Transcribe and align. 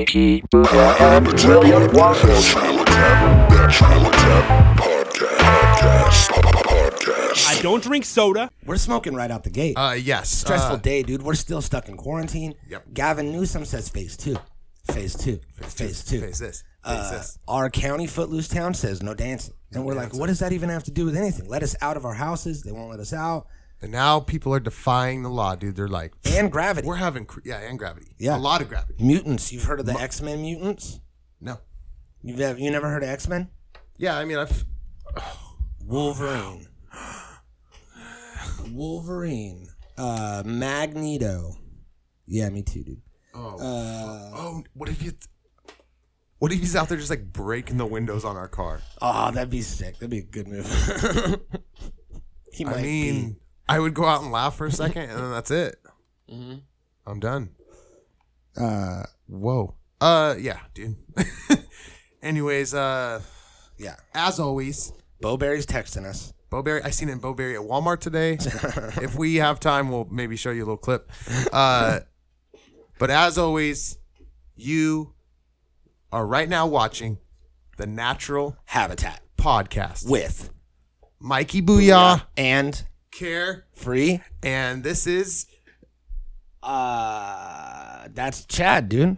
Mikey, 0.00 0.40
Booyah, 0.50 0.98
and 0.98 1.26
William 1.46 1.92
Waffles. 1.92 2.54
I 7.46 7.58
don't 7.60 7.82
drink 7.82 8.06
soda. 8.06 8.50
We're 8.64 8.78
smoking 8.78 9.14
right 9.14 9.30
out 9.30 9.44
the 9.44 9.50
gate. 9.50 9.74
Uh, 9.76 9.92
yes. 10.00 10.30
Stressful 10.30 10.76
uh, 10.76 10.78
day, 10.78 11.02
dude. 11.02 11.20
We're 11.20 11.34
still 11.34 11.60
stuck 11.60 11.90
in 11.90 11.98
quarantine. 11.98 12.54
Yep. 12.70 12.94
Gavin 12.94 13.30
Newsom 13.30 13.66
says 13.66 13.90
phase 13.90 14.16
two. 14.16 14.36
Phase 14.90 15.14
two. 15.16 15.38
Phase 15.60 16.02
two. 16.02 16.20
Phase 16.22 16.38
this. 16.38 16.62
Face 16.62 16.62
Uh, 16.84 17.10
this. 17.10 17.38
our 17.46 17.68
county 17.68 18.06
footloose 18.06 18.48
town 18.48 18.72
says 18.72 19.02
no 19.02 19.12
dancing. 19.12 19.52
And 19.72 19.84
we're 19.84 19.92
like, 19.94 20.14
what 20.14 20.28
does 20.28 20.38
that 20.38 20.52
even 20.52 20.70
have 20.70 20.84
to 20.84 20.90
do 20.90 21.04
with 21.04 21.14
anything? 21.16 21.46
Let 21.46 21.62
us 21.62 21.76
out 21.82 21.98
of 21.98 22.06
our 22.06 22.14
houses. 22.14 22.62
They 22.62 22.72
won't 22.72 22.88
let 22.90 23.00
us 23.00 23.12
out. 23.12 23.48
And 23.82 23.92
now 23.92 24.20
people 24.20 24.52
are 24.54 24.60
defying 24.60 25.22
the 25.22 25.30
law, 25.30 25.54
dude. 25.56 25.74
They're 25.76 25.88
like, 25.88 26.12
And 26.26 26.52
gravity. 26.52 26.86
we're 26.86 26.96
having, 26.96 27.24
cr- 27.24 27.40
yeah, 27.44 27.60
and 27.60 27.78
gravity. 27.78 28.14
Yeah. 28.18 28.36
A 28.36 28.38
lot 28.38 28.60
of 28.60 28.68
gravity. 28.68 29.02
mutants. 29.02 29.52
You've 29.52 29.64
heard 29.64 29.80
of 29.80 29.86
the 29.86 29.94
X 29.94 30.20
Men 30.20 30.42
mutants? 30.42 31.00
No. 31.40 31.58
You've 32.22 32.38
never, 32.38 32.58
you 32.58 32.70
never 32.70 32.88
heard 32.90 33.02
of 33.02 33.08
X 33.08 33.26
Men? 33.26 33.48
Yeah, 33.96 34.18
I 34.18 34.24
mean, 34.26 34.36
I've, 34.38 34.64
Wolverine. 35.84 36.66
Wolverine. 38.70 39.68
Uh, 39.96 40.42
Magneto. 40.44 41.56
Yeah, 42.26 42.48
me 42.50 42.62
too, 42.62 42.82
dude. 42.84 43.02
oh, 43.34 44.62
what 44.74 44.88
if 44.88 45.02
you, 45.02 45.12
what 46.38 46.52
if 46.52 46.58
he's 46.60 46.76
out 46.76 46.88
there 46.88 46.98
just 46.98 47.10
like 47.10 47.32
breaking 47.32 47.76
the 47.78 47.86
windows 47.86 48.24
on 48.24 48.36
our 48.36 48.48
car? 48.48 48.80
Oh, 49.02 49.30
that'd 49.30 49.50
be 49.50 49.62
sick. 49.62 49.94
That'd 49.94 50.10
be 50.10 50.18
a 50.18 50.22
good 50.22 50.48
move. 50.48 50.66
he 52.52 52.64
might 52.64 52.76
I 52.78 52.82
mean, 52.82 53.36
I 53.70 53.78
would 53.78 53.94
go 53.94 54.04
out 54.04 54.22
and 54.22 54.32
laugh 54.32 54.56
for 54.56 54.66
a 54.66 54.72
second, 54.72 55.10
and 55.10 55.18
then 55.18 55.30
that's 55.30 55.52
it. 55.52 55.76
Mm-hmm. 56.28 56.56
I'm 57.06 57.20
done. 57.20 57.50
Uh, 58.56 59.04
Whoa. 59.28 59.76
Uh, 60.00 60.34
yeah, 60.38 60.58
dude. 60.74 60.96
Anyways, 62.22 62.74
uh, 62.74 63.20
yeah. 63.78 63.94
as 64.12 64.40
always, 64.40 64.92
Bowberry's 65.22 65.66
texting 65.66 66.04
us. 66.04 66.32
Bowberry. 66.50 66.84
I 66.84 66.90
seen 66.90 67.08
it 67.08 67.12
in 67.12 67.20
Bowberry 67.20 67.54
at 67.54 67.60
Walmart 67.60 68.00
today. 68.00 68.32
if 69.02 69.14
we 69.14 69.36
have 69.36 69.60
time, 69.60 69.88
we'll 69.88 70.08
maybe 70.10 70.34
show 70.34 70.50
you 70.50 70.64
a 70.64 70.66
little 70.66 70.76
clip. 70.76 71.08
Uh, 71.52 72.00
but 72.98 73.10
as 73.10 73.38
always, 73.38 73.98
you 74.56 75.14
are 76.10 76.26
right 76.26 76.48
now 76.48 76.66
watching 76.66 77.18
the 77.76 77.86
Natural 77.86 78.56
Habitat 78.64 79.20
Podcast. 79.38 80.10
with 80.10 80.50
Mikey 81.20 81.62
Booyah, 81.62 82.24
and 82.36 82.84
Care, 83.12 83.64
free. 83.74 84.20
and 84.42 84.82
this 84.84 85.06
is 85.06 85.46
Uh, 86.62 88.06
that's 88.14 88.44
Chad, 88.44 88.88
dude. 88.88 89.16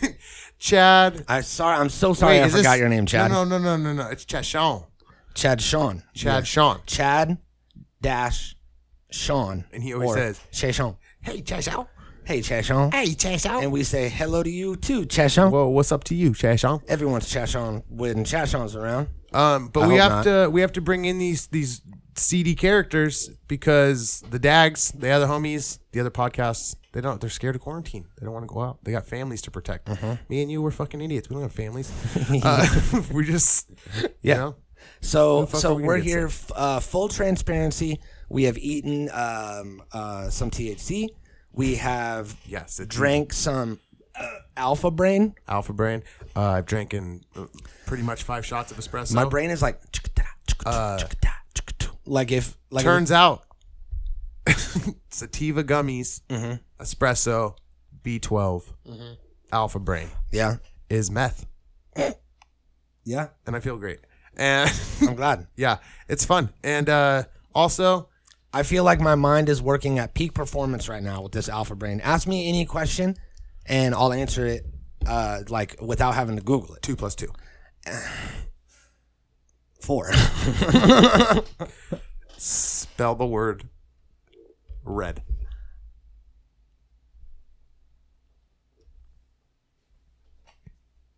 Chad. 0.58 1.24
I 1.28 1.40
sorry. 1.42 1.76
I'm 1.78 1.88
so 1.88 2.14
sorry. 2.14 2.40
I 2.40 2.46
is 2.46 2.52
forgot 2.56 2.72
this- 2.72 2.80
your 2.80 2.88
name, 2.88 3.06
Chad. 3.06 3.30
No, 3.30 3.44
no, 3.44 3.58
no, 3.58 3.76
no, 3.76 3.92
no, 3.92 3.92
no. 4.04 4.08
It's 4.10 4.24
Chad 4.24 4.44
Sean. 4.46 4.84
Chad 5.34 5.60
Sean. 5.60 6.02
Chad 6.14 6.46
Sean. 6.46 6.80
Chad 6.86 7.38
dash 8.00 8.56
Sean. 9.10 9.64
And 9.72 9.82
he 9.82 9.92
always 9.94 10.10
Or 10.10 10.14
says, 10.16 10.40
Che 10.52 10.72
Sean. 10.72 10.96
Hey, 11.20 11.42
Chad 11.42 11.64
Sean. 11.64 11.86
Hey, 12.24 12.42
Sean. 12.64 12.90
Hey, 12.92 13.14
Chad 13.14 13.40
Sean. 13.40 13.62
And 13.62 13.72
we 13.72 13.82
say 13.84 14.08
hello 14.08 14.42
to 14.42 14.50
you 14.50 14.76
too, 14.76 15.04
Sean. 15.32 15.50
Well, 15.50 15.70
what's 15.72 15.92
up 15.92 16.04
to 16.04 16.14
you, 16.14 16.34
Chad 16.34 16.60
Sean? 16.60 16.80
Everyone's 16.88 17.28
Sean 17.48 17.82
when 17.88 18.24
Sean's 18.48 18.74
around. 18.76 19.08
Um, 19.32 19.68
but 19.68 19.88
we 19.88 19.96
hope 19.96 20.10
have 20.10 20.24
to 20.24 20.48
we 20.50 20.60
have 20.62 20.72
to 20.72 20.80
bring 20.80 21.04
in 21.04 21.18
these 21.18 21.46
these 21.48 21.82
seedy 22.18 22.54
characters 22.54 23.30
because 23.48 24.22
the 24.30 24.38
Dags, 24.38 24.92
the 24.92 25.10
other 25.10 25.26
homies, 25.26 25.78
the 25.92 26.00
other 26.00 26.10
podcasts, 26.10 26.76
they 26.92 27.00
don't. 27.00 27.20
They're 27.20 27.30
scared 27.30 27.54
of 27.54 27.60
quarantine. 27.62 28.06
They 28.18 28.24
don't 28.24 28.32
want 28.34 28.48
to 28.48 28.52
go 28.52 28.60
out. 28.62 28.78
They 28.82 28.92
got 28.92 29.06
families 29.06 29.42
to 29.42 29.50
protect. 29.50 29.86
Mm-hmm. 29.86 30.14
Me 30.28 30.42
and 30.42 30.50
you, 30.50 30.62
we're 30.62 30.70
fucking 30.70 31.00
idiots. 31.00 31.28
We 31.28 31.34
don't 31.34 31.42
have 31.42 31.52
families. 31.52 31.90
uh, 32.44 33.02
we 33.12 33.24
just 33.24 33.70
Yeah. 34.22 34.34
You 34.34 34.40
know? 34.40 34.56
So 35.00 35.46
so 35.46 35.74
we 35.74 35.82
we're 35.84 35.98
here. 35.98 36.26
f- 36.26 36.50
Uh, 36.54 36.80
full 36.80 37.08
transparency. 37.08 38.00
We 38.28 38.44
have 38.44 38.58
eaten 38.58 39.08
um, 39.12 39.82
uh, 39.92 40.28
some 40.30 40.50
THC. 40.50 41.08
We 41.52 41.76
have 41.76 42.36
Yes, 42.46 42.80
drank 42.86 43.32
some 43.32 43.80
uh, 44.18 44.26
Alpha 44.56 44.90
Brain. 44.90 45.34
Alpha 45.46 45.72
Brain. 45.72 46.02
Uh, 46.36 46.42
I've 46.42 46.66
drinking 46.66 47.24
uh, 47.36 47.46
pretty 47.86 48.02
much 48.02 48.22
five 48.22 48.44
shots 48.46 48.70
of 48.72 48.78
espresso. 48.78 49.14
My 49.14 49.24
brain 49.24 49.50
is 49.50 49.62
like 49.62 49.80
Uh, 50.66 50.98
like 52.08 52.32
if 52.32 52.56
like 52.70 52.84
turns 52.84 53.10
out 53.12 53.44
sativa 55.10 55.62
gummies, 55.64 56.20
Mm-hmm. 56.28 56.54
espresso, 56.82 57.56
B12, 58.02 58.62
Alpha 59.52 59.78
Brain 59.78 60.08
yeah 60.32 60.56
is 60.90 61.10
meth, 61.10 61.46
yeah. 63.04 63.28
and 63.46 63.56
I 63.56 63.60
feel 63.60 63.76
great. 63.76 64.00
And 64.36 64.70
I'm 65.02 65.14
glad. 65.16 65.46
yeah, 65.56 65.78
it's 66.08 66.24
fun. 66.24 66.50
And 66.62 66.88
uh, 66.88 67.24
also, 67.54 68.08
I 68.52 68.62
feel 68.62 68.84
like 68.84 69.00
my 69.00 69.14
mind 69.16 69.48
is 69.48 69.60
working 69.60 69.98
at 69.98 70.14
peak 70.14 70.32
performance 70.32 70.88
right 70.88 71.02
now 71.02 71.22
with 71.22 71.32
this 71.32 71.48
Alpha 71.48 71.74
Brain. 71.74 72.00
Ask 72.00 72.28
me 72.28 72.48
any 72.48 72.64
question, 72.64 73.16
and 73.66 73.94
I'll 73.94 74.12
answer 74.12 74.46
it 74.46 74.64
uh, 75.06 75.40
like 75.48 75.76
without 75.82 76.14
having 76.14 76.36
to 76.36 76.42
Google 76.42 76.74
it. 76.76 76.82
two 76.82 76.96
plus 76.96 77.14
two. 77.14 77.28
Four. 79.80 80.12
Spell 82.36 83.14
the 83.14 83.26
word 83.26 83.68
red. 84.84 85.22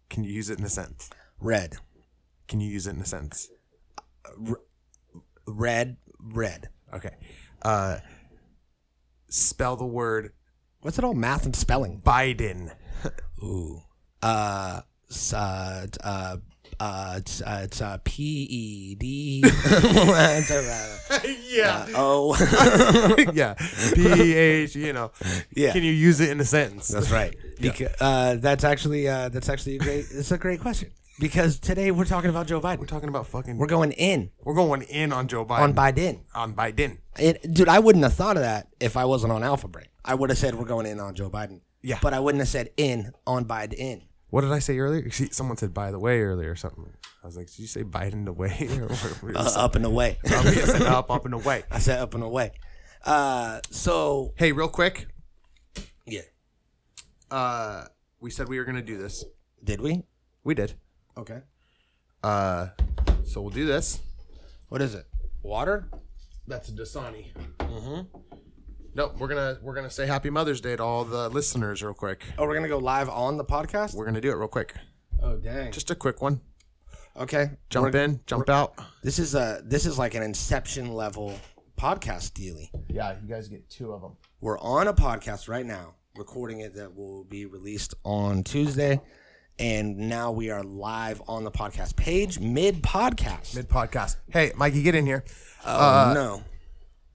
Can 0.09 0.25
you 0.25 0.33
use 0.33 0.51
it 0.51 0.59
in 0.59 0.65
a 0.65 0.69
sentence? 0.69 1.11
red, 1.41 1.75
Can 2.49 2.61
you 2.61 2.69
use 2.69 2.87
it 2.87 2.95
in 2.95 3.01
a 3.01 3.07
sentence? 3.07 3.49
red, 5.47 5.97
red. 6.19 6.69
Okay. 6.93 7.15
Uh, 7.63 7.99
spell 9.29 9.77
the 9.77 9.87
word 9.87 10.33
What's 10.83 10.99
it 10.99 11.05
all 11.05 11.15
math 11.15 11.45
and 11.45 11.55
spelling? 11.55 12.01
Biden. 12.01 12.73
Ooh. 13.43 13.83
Uh, 14.23 14.81
uh, 15.35 15.87
uh, 16.03 16.37
uh, 16.79 17.15
it's, 17.19 17.43
uh, 17.43 17.61
it's 17.65 17.81
uh, 17.81 17.99
P 18.05 18.47
E 18.51 18.95
D. 18.95 19.45
Yeah. 21.51 21.87
Oh, 21.97 22.37
yeah. 23.33 23.55
P 23.95 24.35
H. 24.35 24.77
You 24.77 24.93
know. 24.93 25.11
Yeah. 25.55 25.73
Can 25.73 25.83
you 25.83 25.93
use 25.93 26.21
it 26.21 26.31
in 26.31 26.41
a 26.41 26.45
sentence? 26.45 26.89
that's 26.89 27.11
right. 27.11 27.35
Because 27.61 27.93
uh, 28.01 28.37
that's 28.37 28.65
actually 28.65 29.07
uh, 29.07 29.29
that's 29.29 29.51
actually 29.51 29.77
a 29.77 29.79
great. 29.81 30.07
It's 30.11 30.31
a 30.31 30.39
great 30.39 30.61
question 30.61 30.91
because 31.19 31.59
today 31.59 31.91
we're 31.91 32.07
talking 32.07 32.31
about 32.31 32.47
Joe 32.47 32.59
Biden. 32.59 32.79
We're 32.79 32.87
talking 32.87 33.11
about 33.11 33.27
fucking. 33.27 33.59
We're 33.59 33.67
going 33.67 33.93
in 33.93 34.31
We're 34.43 34.55
going 34.55 34.81
in 34.83 35.13
on 35.13 35.29
Joe 35.29 35.45
Biden. 35.45 35.61
on 35.61 35.75
Biden. 35.75 36.21
On 36.35 36.55
Biden. 36.55 36.99
It, 37.19 37.53
dude, 37.53 37.69
I 37.69 37.79
wouldn't 37.79 38.03
have 38.05 38.15
thought 38.15 38.37
of 38.37 38.43
that 38.43 38.69
if 38.81 38.97
I 38.97 39.05
wasn't 39.05 39.33
on 39.33 39.45
Alpha 39.45 39.69
Brain. 39.69 39.89
I 40.03 40.15
would 40.15 40.31
have 40.31 40.39
said 40.39 40.55
we're 40.55 40.65
going 40.65 40.87
in 40.87 40.99
on 41.01 41.15
Joe 41.15 41.29
Biden. 41.29 41.61
Yeah. 41.83 41.99
But 42.01 42.15
I 42.15 42.21
wouldn't 42.21 42.41
have 42.41 42.49
said 42.49 42.71
in 42.79 43.13
on 43.27 43.45
Biden. 43.45 44.03
What 44.31 44.43
did 44.43 44.53
I 44.53 44.59
say 44.61 44.79
earlier? 44.79 45.11
See, 45.11 45.29
someone 45.33 45.57
said 45.57 45.75
by 45.75 45.91
the 45.91 45.99
way 45.99 46.21
earlier 46.23 46.51
or 46.53 46.57
something. 46.57 46.93
I 47.23 47.27
was 47.27 47.37
like, 47.37 47.49
did 47.49 47.59
you 47.59 47.67
say 47.67 47.83
Biden 47.85 48.25
the 48.25 48.33
way? 48.33 48.69
Or 48.81 48.87
what- 48.89 49.37
Uh, 49.37 49.53
up 49.61 49.75
and 49.77 49.85
away. 49.85 50.19
I 50.25 50.43
said 50.65 50.83
up, 50.83 51.11
up 51.11 51.25
and 51.25 51.35
away. 51.35 51.65
I 51.71 51.79
said 51.81 51.99
up 52.01 52.15
and 52.15 52.23
away. 52.23 52.53
Uh, 53.05 53.61
so 53.71 54.33
Hey, 54.37 54.53
real 54.53 54.69
quick. 54.69 55.07
yeah, 56.07 56.21
Uh, 57.31 57.87
we 58.21 58.31
said 58.31 58.49
we 58.49 58.59
were 58.59 58.65
gonna 58.65 58.83
do 58.83 58.97
this. 58.99 59.25
did 59.65 59.81
we? 59.81 60.03
We 60.45 60.55
did. 60.55 60.75
Okay. 61.17 61.41
Uh, 62.23 62.69
so 63.25 63.41
we'll 63.41 63.51
do 63.51 63.67
this. 63.67 64.01
What 64.69 64.81
is 64.83 64.95
it? 64.95 65.07
Water? 65.43 65.89
That's 66.47 66.69
a 66.69 66.73
Dasani. 66.73 67.27
Mm-hmm. 67.59 68.30
Nope, 68.95 69.17
we're 69.19 69.29
gonna 69.29 69.59
we're 69.63 69.75
gonna 69.75 69.91
say 69.91 70.07
Happy 70.07 70.31
Mother's 70.31 70.61
Day 70.61 70.75
to 70.77 70.83
all 70.83 71.05
the 71.05 71.29
listeners 71.29 71.83
real 71.83 71.95
quick. 71.95 72.25
Oh, 72.39 72.47
we're 72.47 72.55
gonna 72.55 72.69
go 72.69 72.79
live 72.79 73.09
on 73.09 73.37
the 73.37 73.45
podcast. 73.45 73.95
We're 73.95 74.05
gonna 74.05 74.21
do 74.21 74.31
it 74.31 74.35
real 74.35 74.49
quick. 74.49 74.75
Oh, 75.23 75.37
dang. 75.37 75.71
Just 75.71 75.91
a 75.91 75.95
quick 75.95 76.21
one. 76.21 76.41
Okay. 77.17 77.51
Jump 77.69 77.93
We're- 77.93 78.05
in, 78.05 78.21
jump 78.27 78.49
out. 78.49 78.75
This 79.03 79.19
is 79.19 79.35
a 79.35 79.61
this 79.65 79.87
is 79.87 79.97
like 79.99 80.15
an 80.15 80.23
Inception 80.23 80.93
level 80.93 81.39
podcast 81.79 82.33
dealy. 82.35 82.71
Yeah, 82.89 83.15
you 83.23 83.29
guys 83.29 83.49
get 83.49 83.69
two 83.71 83.93
of 83.93 84.03
them. 84.03 84.17
We're 84.41 84.59
on 84.59 84.89
a 84.89 84.93
podcast 84.95 85.49
right 85.49 85.65
now, 85.67 85.95
recording 86.17 86.61
it 86.61 86.75
that 86.75 86.95
will 86.97 87.23
be 87.25 87.47
released 87.47 87.95
on 88.05 88.43
Tuesday, 88.43 89.01
and 89.59 89.97
now 89.97 90.33
we 90.33 90.51
are 90.51 90.65
live 90.65 91.23
on 91.29 91.45
the 91.45 91.51
podcast 91.53 91.95
page 91.95 92.41
mid 92.41 92.83
podcast. 92.83 93.55
Mid 93.55 93.69
podcast. 93.69 94.17
Hey, 94.31 94.51
Mikey, 94.57 94.83
get 94.83 94.97
in 94.97 95.07
here. 95.07 95.25
oh 95.65 95.79
uh, 96.11 96.13
no! 96.15 96.43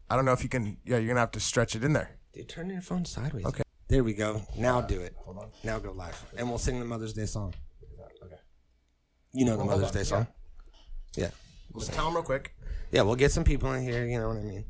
I 0.09 0.15
don't 0.15 0.25
know 0.25 0.33
if 0.33 0.43
you 0.43 0.49
can. 0.49 0.77
Yeah, 0.85 0.97
you're 0.97 1.07
gonna 1.07 1.19
have 1.19 1.31
to 1.31 1.39
stretch 1.39 1.75
it 1.75 1.83
in 1.83 1.93
there. 1.93 2.11
Dude, 2.33 2.49
turn 2.49 2.69
your 2.69 2.81
phone 2.81 3.05
sideways. 3.05 3.45
Okay. 3.45 3.63
There 3.87 4.03
we 4.03 4.13
go. 4.13 4.41
Now 4.57 4.81
do 4.81 4.99
it. 5.01 5.15
Hold 5.19 5.37
on. 5.37 5.49
Now 5.63 5.79
go 5.79 5.91
live, 5.91 6.21
and 6.37 6.49
we'll 6.49 6.57
sing 6.57 6.79
the 6.79 6.85
Mother's 6.85 7.13
Day 7.13 7.25
song. 7.25 7.53
Okay. 8.23 8.35
You 9.33 9.45
know 9.45 9.57
the 9.57 9.63
Mother's 9.65 9.91
Day 9.91 10.03
song. 10.03 10.27
Yeah. 11.15 11.29
Just 11.77 11.93
tell 11.93 12.05
them 12.05 12.15
real 12.15 12.23
quick. 12.23 12.55
Yeah, 12.91 13.01
we'll 13.01 13.15
get 13.15 13.31
some 13.31 13.43
people 13.43 13.71
in 13.73 13.83
here. 13.83 14.05
You 14.05 14.19
know 14.19 14.29
what 14.29 14.37
I 14.37 14.41
mean. 14.41 14.65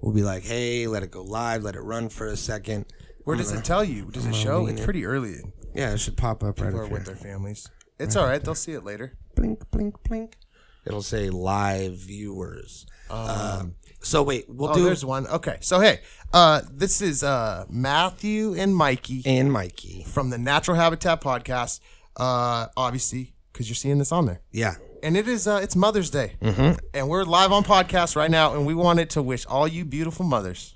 We'll 0.00 0.12
be 0.14 0.22
like, 0.22 0.42
hey, 0.42 0.86
let 0.88 1.02
it 1.02 1.10
go 1.10 1.22
live, 1.22 1.62
let 1.62 1.76
it 1.76 1.80
run 1.80 2.08
for 2.08 2.26
a 2.26 2.36
second. 2.36 2.86
Where 3.24 3.36
does 3.36 3.52
it 3.52 3.64
tell 3.64 3.84
you? 3.84 4.10
Does 4.10 4.26
it 4.26 4.34
show? 4.34 4.66
It's 4.66 4.80
pretty 4.84 5.06
early. 5.06 5.36
Yeah, 5.74 5.92
it 5.92 5.98
should 5.98 6.16
pop 6.16 6.42
up 6.42 6.60
right 6.60 6.66
People 6.68 6.80
are 6.80 6.84
up 6.84 6.90
with 6.90 7.06
here. 7.06 7.14
their 7.14 7.22
families. 7.32 7.68
It's 8.00 8.16
all 8.16 8.26
right. 8.26 8.42
They'll 8.42 8.56
see 8.56 8.72
it 8.72 8.84
later. 8.84 9.16
Blink, 9.36 9.70
blink, 9.70 10.02
blink. 10.02 10.36
It'll 10.84 11.02
say 11.02 11.30
live 11.30 11.92
viewers. 11.94 12.84
Um, 13.08 13.76
so 14.02 14.22
wait, 14.22 14.46
we'll 14.48 14.70
Oh, 14.70 14.74
do 14.74 14.84
there's 14.84 15.04
one. 15.04 15.26
Okay, 15.28 15.58
so 15.60 15.80
hey, 15.80 16.00
uh, 16.32 16.62
this 16.70 17.00
is 17.00 17.22
uh, 17.22 17.64
Matthew 17.70 18.54
and 18.54 18.74
Mikey 18.76 19.22
and 19.24 19.52
Mikey. 19.52 20.04
from 20.08 20.30
the 20.30 20.38
Natural 20.38 20.76
Habitat 20.76 21.20
Podcast. 21.20 21.80
Uh, 22.16 22.66
obviously, 22.76 23.32
because 23.52 23.68
you're 23.68 23.74
seeing 23.76 23.98
this 23.98 24.12
on 24.12 24.26
there, 24.26 24.40
Yeah. 24.50 24.74
and 25.02 25.16
it 25.16 25.26
is 25.28 25.46
uh, 25.48 25.60
it's 25.62 25.74
Mother's 25.76 26.10
Day, 26.10 26.34
mm-hmm. 26.42 26.78
and 26.94 27.08
we're 27.08 27.24
live 27.24 27.52
on 27.52 27.64
podcast 27.64 28.16
right 28.16 28.30
now, 28.30 28.54
and 28.54 28.66
we 28.66 28.74
wanted 28.74 29.08
to 29.10 29.22
wish 29.22 29.46
all 29.46 29.66
you 29.66 29.84
beautiful 29.84 30.24
mothers 30.26 30.74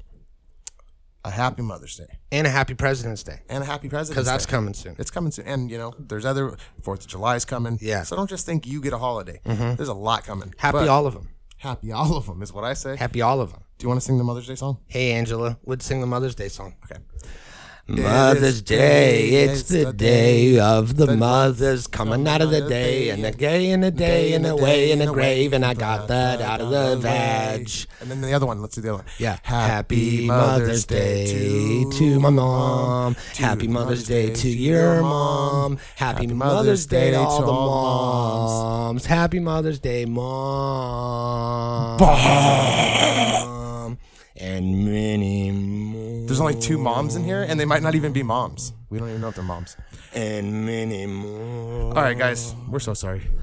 a 1.25 1.31
happy 1.31 1.61
Mother's 1.61 1.96
Day 1.96 2.06
And 2.31 2.46
a 2.46 2.50
happy 2.50 2.75
President's 2.75 3.25
Day. 3.25 3.40
and 3.49 3.61
a 3.64 3.67
happy 3.67 3.88
President's 3.88 4.11
Day 4.11 4.14
Because 4.14 4.26
that's 4.26 4.46
coming 4.46 4.75
soon. 4.75 4.94
It's 4.99 5.11
coming 5.11 5.32
soon, 5.32 5.46
and 5.46 5.70
you 5.70 5.76
know, 5.76 5.93
there's 5.99 6.25
other 6.25 6.56
Fourth 6.82 7.00
of 7.00 7.08
July 7.08 7.34
is 7.37 7.44
coming. 7.44 7.78
Yeah. 7.82 8.05
So 8.05 8.14
don't 8.14 8.31
just 8.31 8.46
think 8.46 8.64
you 8.67 8.81
get 8.81 8.93
a 8.93 8.99
holiday. 8.99 9.40
There's 9.44 9.88
a 9.88 9.94
lot 9.94 10.25
coming. 10.25 10.55
Happy 10.56 10.78
But 10.78 10.88
all 10.88 11.06
of 11.06 11.14
them. 11.14 11.28
Happy 11.56 11.93
all 11.93 12.17
of 12.17 12.26
them 12.26 12.43
is 12.43 12.53
what 12.53 12.64
I 12.64 12.75
say. 12.75 12.97
Happy 12.97 13.23
all 13.23 13.41
of 13.41 13.53
them. 13.53 13.62
Do 13.79 13.85
you 13.85 13.88
want 13.88 14.00
to 14.00 14.06
sing 14.06 14.19
the 14.19 14.25
Mother's 14.25 14.47
Day 14.47 14.55
song? 14.55 14.79
Hey, 14.87 15.12
Angela, 15.12 15.58
would 15.64 15.82
sing 15.82 16.00
the 16.00 16.06
Mother's 16.06 16.35
Day 16.35 16.49
song. 16.49 16.76
Okay. 16.85 17.00
Mother's 17.88 18.62
Day, 18.62 19.29
it's 19.44 19.62
the 19.62 19.93
day 19.93 20.59
of 20.59 20.97
the 20.97 21.17
mothers 21.17 21.87
coming 21.87 22.27
out 22.27 22.41
of 22.43 22.50
the 22.50 22.62
day, 22.62 23.11
and 23.11 23.23
the 23.23 23.31
gay 23.31 23.71
and 23.71 23.81
the 23.81 23.93
day 23.93 24.33
and 24.33 24.44
the 24.44 24.56
way 24.56 24.91
in 24.91 24.99
the 24.99 25.06
grave, 25.06 25.53
and 25.53 25.65
I 25.65 25.75
got 25.75 26.09
that 26.09 26.41
out 26.41 26.61
of 26.61 26.71
the 26.71 26.97
vag. 26.97 27.71
And 28.00 28.11
then 28.11 28.23
the 28.23 28.33
other 28.33 28.44
one. 28.44 28.61
Let's 28.61 28.75
do 28.75 28.81
the 28.81 28.88
other 28.88 29.05
one. 29.05 29.06
Yeah. 29.19 29.38
Happy 29.44 30.27
Mother's 30.27 30.85
Day 30.85 31.85
to 31.93 32.19
my 32.19 32.31
mom. 32.31 33.15
Happy 33.37 33.69
Mother's 33.69 34.03
Day 34.05 34.35
to 34.35 34.49
your 34.49 35.03
mom. 35.03 35.79
Happy 35.94 36.27
Mother's 36.27 36.87
Day 36.87 37.12
to 37.12 37.19
all 37.21 37.41
the 37.41 37.47
moms. 37.47 39.06
Happy 39.06 39.38
Mother's 39.38 39.79
Day, 39.79 40.06
mom. 40.06 42.00
And 44.38 44.85
many. 44.85 45.86
There's 46.37 46.55
only 46.55 46.61
two 46.61 46.77
moms 46.77 47.17
in 47.17 47.25
here, 47.25 47.43
and 47.49 47.59
they 47.59 47.65
might 47.65 47.83
not 47.83 47.94
even 47.94 48.12
be 48.12 48.23
moms. 48.23 48.75
We 48.91 48.99
don't 48.99 49.09
even 49.09 49.23
know 49.23 49.29
if 49.29 49.37
they're 49.37 49.43
moms. 49.43 49.75
And 50.15 50.67
many 50.67 51.06
more. 51.06 51.85
All 51.97 52.03
right, 52.03 52.19
guys, 52.19 52.55
we're 52.69 52.79
so 52.79 52.93
sorry. 52.93 53.23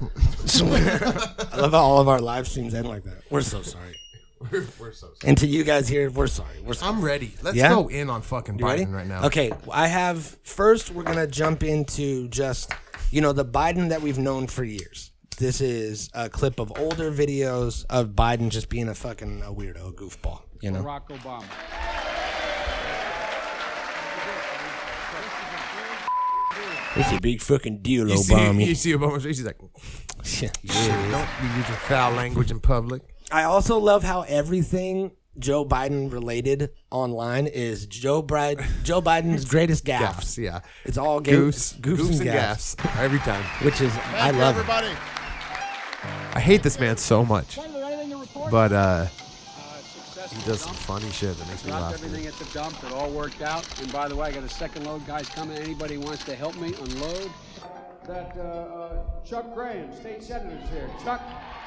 I 0.60 1.56
love 1.56 1.72
how 1.72 1.78
all 1.80 2.00
of 2.00 2.06
our 2.06 2.20
live 2.20 2.46
streams 2.46 2.72
end 2.72 2.86
like 2.86 3.02
that. 3.02 3.16
We're 3.30 3.40
so 3.40 3.62
sorry. 3.62 3.96
we're 4.78 4.92
so 4.92 5.08
sorry. 5.08 5.16
And 5.24 5.36
to 5.38 5.46
you 5.48 5.64
guys 5.64 5.88
here, 5.88 6.08
we're 6.08 6.28
sorry. 6.28 6.54
We're 6.64 6.74
sorry. 6.74 6.92
I'm 6.94 7.04
ready. 7.04 7.34
Let's 7.42 7.56
Yeah? 7.56 7.70
go 7.70 7.88
in 7.88 8.08
on 8.08 8.22
fucking 8.22 8.60
You 8.60 8.64
ready? 8.64 8.84
Biden 8.84 8.94
right 8.94 9.08
now. 9.08 9.24
Okay, 9.26 9.50
I 9.72 9.88
have 9.88 10.22
first. 10.44 10.92
We're 10.92 11.02
gonna 11.02 11.26
jump 11.26 11.64
into 11.64 12.28
just 12.28 12.70
you 13.10 13.20
know 13.20 13.32
the 13.32 13.44
Biden 13.44 13.88
that 13.88 14.02
we've 14.02 14.18
known 14.18 14.46
for 14.46 14.62
years. 14.62 15.10
This 15.38 15.60
is 15.60 16.10
a 16.14 16.28
clip 16.30 16.60
of 16.60 16.72
older 16.78 17.10
videos 17.10 17.84
of 17.90 18.10
Biden 18.10 18.50
just 18.50 18.68
being 18.68 18.88
a 18.88 18.94
fucking 18.94 19.42
a 19.42 19.52
weirdo, 19.52 19.88
a 19.88 19.92
goofball. 19.92 20.42
You 20.60 20.70
know, 20.70 20.84
Barack 20.84 21.08
Obama. 21.08 21.42
It's 26.96 27.12
a 27.12 27.20
big 27.20 27.40
fucking 27.40 27.78
deal, 27.82 28.08
You 28.08 28.16
see, 28.16 28.34
Obama. 28.34 28.66
you 28.66 28.74
see 28.74 28.92
Obama's 28.92 29.24
face. 29.24 29.38
He's 29.38 29.46
like, 29.46 29.58
Shit. 30.22 30.56
don't 30.64 31.28
be 31.40 31.46
using 31.56 31.74
foul 31.86 32.12
language 32.12 32.50
in 32.50 32.60
public. 32.60 33.02
I 33.32 33.44
also 33.44 33.78
love 33.78 34.02
how 34.04 34.22
everything 34.22 35.12
Joe 35.38 35.64
Biden 35.66 36.12
related 36.12 36.70
online 36.90 37.46
is 37.46 37.86
Joe 37.86 38.22
Biden. 38.22 38.64
Joe 38.84 39.02
Biden's 39.02 39.44
greatest 39.54 39.84
gaffes. 39.84 39.98
Gaffs, 39.98 40.38
yeah. 40.38 40.60
It's 40.84 40.96
all 40.96 41.20
ga- 41.20 41.32
Goose, 41.32 41.72
goofs, 41.74 41.96
goofs, 41.96 42.10
and 42.20 42.20
and 42.20 42.28
gaffes, 42.30 42.76
gaffs 42.76 42.98
every 42.98 43.18
time. 43.20 43.42
which 43.64 43.80
is 43.80 43.92
I 44.14 44.30
love 44.30 44.56
it. 44.58 44.96
I 46.36 46.40
hate 46.40 46.62
this 46.62 46.78
man 46.78 46.96
so 46.96 47.24
much, 47.24 47.58
but 48.50 48.72
uh, 48.72 49.06
he 50.30 50.42
does 50.44 50.60
some 50.60 50.74
funny 50.74 51.10
shit 51.10 51.36
that 51.36 51.48
makes 51.48 51.64
me 51.64 51.72
laugh. 51.72 51.94
everything 51.94 52.26
at 52.26 52.34
the 52.34 52.44
dump. 52.46 52.82
It 52.84 52.92
all 52.92 53.10
worked 53.10 53.42
out. 53.42 53.66
And 53.80 53.92
by 53.92 54.08
the 54.08 54.16
way, 54.16 54.28
I 54.28 54.32
got 54.32 54.44
a 54.44 54.48
second 54.48 54.84
load. 54.86 55.06
Guys 55.06 55.28
coming. 55.28 55.56
Anybody 55.58 55.98
wants 55.98 56.24
to 56.24 56.34
help 56.34 56.56
me 56.56 56.74
unload? 56.74 57.30
That 58.06 58.36
uh, 58.36 58.40
uh, 58.42 59.02
Chuck 59.24 59.54
Graham, 59.54 59.92
state 59.94 60.22
senator's 60.22 60.68
here. 60.70 60.90
Chuck, 61.02 61.22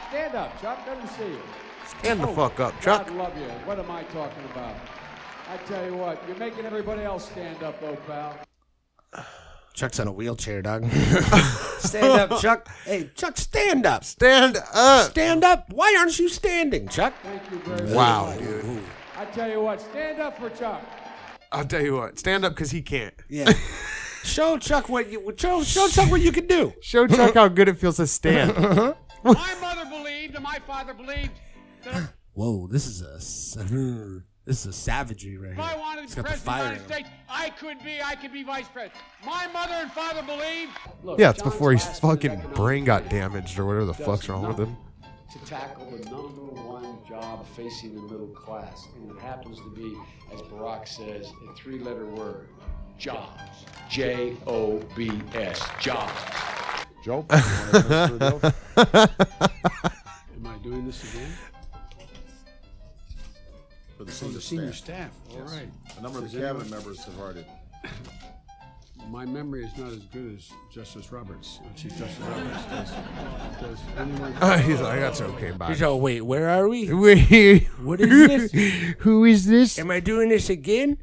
stand 0.10 0.36
up. 0.36 0.62
Chuck, 0.62 0.80
let 0.88 0.98
him 1.00 1.08
see 1.18 1.26
you. 1.26 1.42
Stand 2.00 2.20
the 2.22 2.28
Oh, 2.28 2.34
fuck 2.36 2.60
up, 2.60 2.80
Chuck. 2.82 3.08
God 3.08 3.16
love 3.16 3.38
you. 3.38 3.48
What 3.66 3.80
am 3.80 3.90
I 3.90 4.04
talking 4.04 4.44
about? 4.52 4.76
I 5.50 5.58
tell 5.66 5.86
you 5.86 5.96
what, 5.96 6.22
you're 6.28 6.38
making 6.38 6.66
everybody 6.66 7.04
else 7.04 7.26
stand 7.32 7.64
up, 7.64 7.80
though, 7.80 7.96
pal. 8.06 8.38
Chuck's 9.78 10.00
on 10.00 10.08
a 10.08 10.12
wheelchair, 10.12 10.64
dog. 10.64 10.90
stand 11.78 12.32
up, 12.32 12.42
Chuck. 12.42 12.68
Hey, 12.84 13.12
Chuck, 13.14 13.38
stand 13.38 13.86
up. 13.86 14.04
Stand 14.04 14.58
up. 14.74 15.12
Stand 15.12 15.44
up. 15.44 15.72
Why 15.72 15.96
aren't 16.00 16.18
you 16.18 16.30
standing, 16.30 16.88
Chuck? 16.88 17.14
Thank 17.22 17.44
you 17.52 17.60
very 17.60 17.84
much. 17.84 17.96
Wow, 17.96 18.36
dude. 18.40 18.82
I 19.16 19.26
tell 19.26 19.48
you 19.48 19.62
what, 19.62 19.80
stand 19.80 20.20
up 20.20 20.40
for 20.40 20.50
Chuck. 20.50 20.82
I'll 21.52 21.64
tell 21.64 21.84
you 21.84 21.96
what. 21.96 22.18
Stand 22.18 22.44
up 22.44 22.56
because 22.56 22.72
he 22.72 22.82
can't. 22.82 23.14
Yeah. 23.30 23.54
show 24.24 24.58
Chuck 24.58 24.90
what 24.90 25.12
you 25.12 25.32
show, 25.38 25.62
show 25.62 25.88
Chuck 25.90 26.10
what 26.10 26.22
you 26.22 26.32
can 26.32 26.48
do. 26.48 26.74
Show 26.82 27.06
Chuck 27.06 27.36
how 27.36 27.48
good 27.48 27.68
it 27.70 27.78
feels 27.78 27.98
to 27.98 28.08
stand. 28.08 28.58
my 29.24 29.56
mother 29.62 29.86
believed 29.92 30.34
and 30.34 30.44
my 30.44 30.58
father 30.66 30.96
believed 30.96 31.34
that 31.84 32.14
Whoa, 32.34 32.66
this 32.66 32.88
is 32.88 33.02
a 33.02 33.22
sa- 33.22 33.62
this 34.48 34.62
is 34.62 34.68
a 34.68 34.74
savagery 34.74 35.38
right 35.38 35.52
if 35.52 35.60
I 35.60 35.78
wanted 35.78 36.08
to 36.08 36.16
be 36.16 36.22
the 36.22 36.28
president 36.28 36.48
of 36.48 36.56
the. 36.56 36.64
United. 36.64 36.88
States, 36.88 37.10
I 37.30 37.50
could 37.50 37.84
be, 37.84 38.02
I 38.02 38.16
could 38.16 38.32
be 38.32 38.44
vice 38.44 38.70
president. 38.70 39.04
My 39.26 39.46
mother 39.48 39.74
and 39.74 39.92
father 39.92 40.24
believed. 40.24 40.72
Look, 41.04 41.20
yeah, 41.20 41.32
it's 41.32 41.40
John's 41.40 41.54
before 41.54 41.74
his 41.74 42.00
fucking 42.00 42.42
brain 42.56 42.86
got 42.86 43.10
damaged 43.10 43.60
or 43.60 43.66
whatever 43.66 43.86
the 43.86 43.94
fuck's 43.94 44.30
wrong 44.30 44.48
with 44.48 44.58
him. 44.58 44.78
To 45.34 45.40
tackle 45.40 45.92
the 45.92 46.10
number 46.10 46.44
one 46.44 46.98
job 47.08 47.46
facing 47.58 47.94
the 47.94 48.02
middle 48.02 48.30
class, 48.30 48.88
and 48.96 49.12
it 49.12 49.20
happens 49.20 49.58
to 49.58 49.70
be, 49.70 49.94
as 50.34 50.40
Barack 50.44 50.88
says, 50.88 51.30
a 51.50 51.54
three-letter 51.54 52.06
word: 52.06 52.48
jobs. 52.98 53.66
J 53.90 54.38
O 54.48 54.80
B 54.96 55.12
S. 55.36 55.62
Jobs. 55.82 56.14
Joe, 57.04 57.26
am 57.30 57.34
I 60.46 60.58
doing 60.64 60.86
this 60.86 61.14
again? 61.14 61.32
For 63.98 64.04
the 64.04 64.12
Oh, 64.12 64.14
senior 64.14 64.34
the 64.36 64.42
senior 64.42 64.74
staff. 64.74 65.12
staff. 65.26 65.36
All 65.40 65.42
right. 65.48 65.68
A 65.98 66.02
number 66.02 66.20
of 66.20 66.26
Does 66.26 66.34
the 66.34 66.40
cabinet 66.40 66.62
anyone- 66.62 66.70
members 66.84 67.04
have 67.06 67.20
already. 67.20 67.46
My 69.10 69.26
memory 69.26 69.64
is 69.64 69.78
not 69.78 69.92
as 69.92 70.00
good 70.12 70.36
as 70.38 70.52
Justice 70.74 71.12
Roberts, 71.14 71.60
uh, 71.64 71.74
Chief 71.78 71.98
Justice 71.98 72.20
Roberts. 72.20 72.66
Does, 72.66 72.92
does 73.62 73.80
anyone? 73.98 74.34
Uh, 74.42 74.58
he's 74.58 74.82
like, 74.82 75.00
that's 75.00 75.22
okay, 75.22 75.52
bye. 75.52 75.76
Oh 75.82 75.96
wait, 75.96 76.22
where 76.22 76.50
are 76.50 76.68
we? 76.68 76.92
Wait, 76.94 77.68
What 77.82 78.02
is 78.02 78.10
this? 78.52 78.52
who 79.00 79.24
is 79.24 79.46
this? 79.46 79.80
Am 79.80 79.92
I 79.92 80.02
doing 80.02 80.28
this 80.30 80.50
again? 80.50 80.98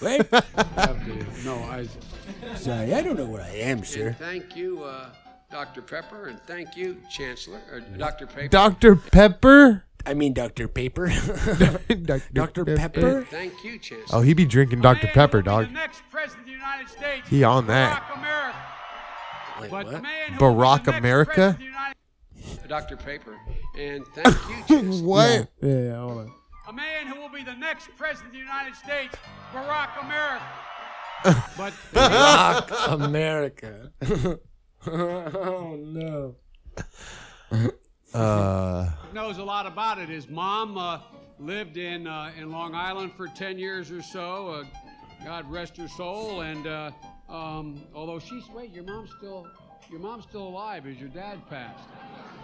Wait. 0.00 0.26
have 0.32 1.04
to- 1.06 1.44
no, 1.44 1.54
I. 1.62 1.86
Sorry, 2.56 2.92
I 2.94 3.00
don't 3.02 3.16
know 3.16 3.26
where 3.26 3.42
I 3.42 3.50
am, 3.50 3.84
sir. 3.84 4.16
Thank 4.18 4.56
you, 4.56 4.82
uh, 4.82 5.10
Dr. 5.52 5.82
Pepper, 5.82 6.26
and 6.28 6.40
thank 6.48 6.76
you, 6.76 6.96
Chancellor, 7.10 7.60
or 7.70 7.80
Dr. 7.80 8.26
Paper. 8.26 8.48
Dr. 8.48 8.96
Pepper? 8.96 9.84
I 10.06 10.14
mean, 10.14 10.32
Dr. 10.32 10.68
Paper. 10.68 11.08
Dr. 11.88 12.22
Dr. 12.32 12.64
Pepper. 12.64 13.24
Thank 13.30 13.62
you, 13.64 13.78
Chancellor. 13.78 14.18
Oh, 14.18 14.22
he 14.22 14.34
be 14.34 14.44
drinking 14.44 14.80
Dr. 14.80 15.06
Pepper, 15.08 15.40
who 15.42 15.50
will 15.50 15.58
be 15.60 15.64
dog. 15.64 15.66
The 15.68 15.72
next 15.72 16.02
president 16.10 16.40
of 16.40 16.46
the 16.46 16.52
United 16.52 16.88
States. 16.88 17.28
He 17.28 17.44
on 17.44 17.66
that. 17.68 18.02
Barack 18.02 18.18
America. 18.18 18.58
Wait, 19.60 19.70
what? 19.70 19.86
the 19.90 20.00
man 20.02 20.32
who 20.32 20.44
will 20.44 20.52
be 20.54 20.58
the 20.84 20.92
Barack 20.92 20.98
America? 20.98 21.32
president 21.34 21.52
of 21.54 21.58
the 21.58 21.64
United- 21.64 21.96
Dr. 22.68 22.96
Paper, 22.96 23.36
and 23.78 24.06
thank 24.14 24.26
you, 24.48 24.64
Chancellor. 24.76 25.06
What? 25.06 25.48
Yeah. 25.62 26.24
A 26.68 26.72
man 26.72 27.06
who 27.06 27.20
will 27.20 27.28
be 27.28 27.42
the 27.44 27.54
next 27.54 27.88
president 27.96 28.28
of 28.28 28.32
the 28.32 28.38
United 28.38 28.74
States, 28.74 29.14
Barack 29.52 30.02
America. 30.02 30.44
but 31.56 31.72
Rock 31.94 32.72
America. 33.00 33.90
oh 34.86 35.76
no. 35.78 36.36
Uh, 38.14 38.90
knows 39.12 39.38
a 39.38 39.44
lot 39.44 39.66
about 39.66 39.98
it. 39.98 40.08
His 40.08 40.28
mom 40.28 40.76
uh, 40.76 41.00
lived 41.38 41.76
in 41.76 42.06
uh, 42.06 42.32
in 42.38 42.50
Long 42.50 42.74
Island 42.74 43.12
for 43.16 43.26
ten 43.28 43.58
years 43.58 43.90
or 43.90 44.02
so. 44.02 44.48
Uh, 44.48 44.64
God 45.24 45.50
rest 45.50 45.76
her 45.76 45.88
soul. 45.88 46.40
And 46.42 46.66
uh, 46.66 46.90
um, 47.28 47.80
although 47.94 48.18
she's 48.18 48.48
wait, 48.50 48.72
your 48.72 48.84
mom's 48.84 49.10
still 49.16 49.46
your 49.90 50.00
mom's 50.00 50.24
still 50.24 50.46
alive 50.46 50.86
as 50.86 50.98
your 50.98 51.08
dad 51.08 51.46
passed. 51.48 51.84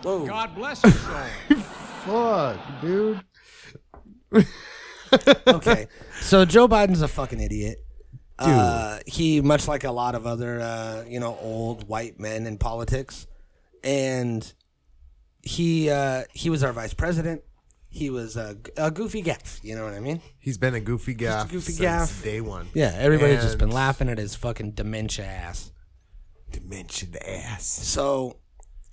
Whoa. 0.02 0.26
God 0.26 0.54
bless 0.54 0.82
her 0.82 0.90
soul. 0.90 1.58
fuck, 2.04 2.58
dude. 2.80 3.20
okay. 5.46 5.86
So 6.20 6.44
Joe 6.44 6.68
Biden's 6.68 7.02
a 7.02 7.08
fucking 7.08 7.40
idiot. 7.40 7.78
Uh, 8.38 9.00
he, 9.04 9.40
much 9.40 9.66
like 9.66 9.82
a 9.82 9.90
lot 9.90 10.14
of 10.14 10.24
other, 10.24 10.60
uh, 10.60 11.04
you 11.08 11.18
know, 11.18 11.36
old 11.40 11.88
white 11.88 12.20
men 12.20 12.46
in 12.46 12.56
politics, 12.56 13.26
and 13.82 14.52
he 15.42 15.90
uh, 15.90 16.24
he 16.32 16.50
was 16.50 16.62
our 16.64 16.72
vice 16.72 16.94
president. 16.94 17.42
he 17.90 18.10
was 18.10 18.36
a, 18.36 18.56
a 18.76 18.90
goofy 18.90 19.22
gaff. 19.22 19.60
You 19.62 19.74
know 19.76 19.84
what 19.84 19.94
I 19.94 20.00
mean? 20.00 20.20
He's 20.38 20.58
been 20.58 20.74
a 20.74 20.80
goofy 20.80 21.14
gaff 21.14 21.50
goofy 21.50 21.72
since 21.72 21.78
gaff. 21.80 22.22
day 22.22 22.40
one. 22.40 22.68
Yeah, 22.74 22.92
everybody's 22.96 23.42
just 23.42 23.58
been 23.58 23.68
And- 23.68 23.74
laughing 23.74 24.08
at 24.10 24.18
his 24.18 24.34
fucking 24.34 24.72
dementia 24.72 25.24
ass. 25.26 25.72
Dementia 26.50 27.08
ass. 27.26 27.64
So, 27.66 28.38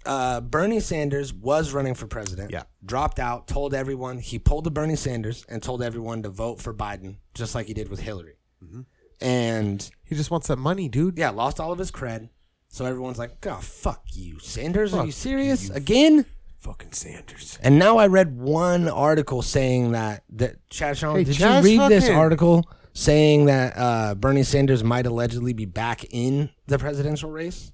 uh, 0.05 0.41
Bernie 0.41 0.79
Sanders 0.79 1.33
was 1.33 1.73
running 1.73 1.93
for 1.93 2.05
president. 2.07 2.51
Yeah. 2.51 2.63
Dropped 2.85 3.19
out, 3.19 3.47
told 3.47 3.73
everyone, 3.73 4.17
he 4.19 4.39
pulled 4.39 4.63
the 4.65 4.71
Bernie 4.71 4.95
Sanders 4.95 5.45
and 5.49 5.61
told 5.63 5.81
everyone 5.81 6.23
to 6.23 6.29
vote 6.29 6.61
for 6.61 6.73
Biden, 6.73 7.17
just 7.33 7.55
like 7.55 7.67
he 7.67 7.73
did 7.73 7.89
with 7.89 7.99
Hillary. 8.01 8.35
Mm-hmm. 8.63 8.81
And 9.21 9.89
He 10.03 10.15
just 10.15 10.29
wants 10.31 10.47
that 10.47 10.57
money, 10.57 10.89
dude. 10.89 11.17
yeah, 11.17 11.29
lost 11.29 11.59
all 11.59 11.71
of 11.71 11.79
his 11.79 11.91
cred. 11.91 12.29
So 12.75 12.84
everyone's 12.84 13.17
like, 13.17 13.38
oh, 13.48 13.55
fuck 13.62 14.03
you, 14.12 14.38
Sanders. 14.39 14.94
Are 14.94 15.05
you 15.05 15.13
serious? 15.13 15.70
you. 15.70 15.75
Again? 15.75 16.25
Fucking 16.60 16.91
Sanders. 16.91 17.58
And 17.63 17.79
now 17.79 18.00
I 18.00 18.08
read 18.08 18.38
one 18.38 18.89
article 18.89 19.41
saying 19.41 19.94
that 19.94 20.24
that 20.32 20.58
Chad 20.70 20.98
Sean, 20.98 21.15
Hey, 21.15 21.24
did 21.24 21.38
Chaz 21.38 21.63
you 21.72 21.79
read 21.79 21.89
this 21.89 22.10
article 22.10 22.70
saying 22.91 23.46
that 23.46 23.77
uh, 23.77 24.15
Bernie 24.15 24.44
Sanders 24.44 24.84
might 24.84 25.05
allegedly 25.05 25.53
be 25.53 25.63
back 25.63 26.03
in 26.12 26.50
the 26.67 26.77
presidential 26.77 27.32
race? 27.32 27.72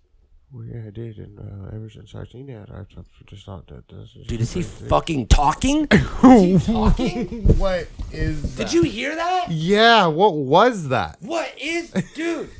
Well, 0.51 0.65
yeah, 0.65 0.83
I 0.85 0.91
did, 0.91 1.17
and 1.17 1.39
uh, 1.39 1.75
ever 1.75 1.89
since 1.89 2.13
I've 2.13 2.27
seen 2.27 2.45
that, 2.47 2.69
I've 2.71 2.87
just 3.25 3.43
thought 3.43 3.65
that 3.69 3.87
this 3.87 4.15
is. 4.15 4.27
Dude, 4.27 4.41
is 4.41 4.53
he 4.53 4.61
fucking 4.61 5.29
talking? 5.29 5.87
Is 6.23 6.41
he 6.43 6.73
talking? 6.73 7.43
What 7.57 7.87
is? 8.11 8.55
Did 8.55 8.71
you 8.71 8.83
hear 8.83 9.15
that? 9.15 9.47
Yeah, 9.49 10.05
what 10.05 10.35
was 10.35 10.89
that? 10.89 11.17
What 11.21 11.51
is, 11.59 11.91
dude? 12.13 12.51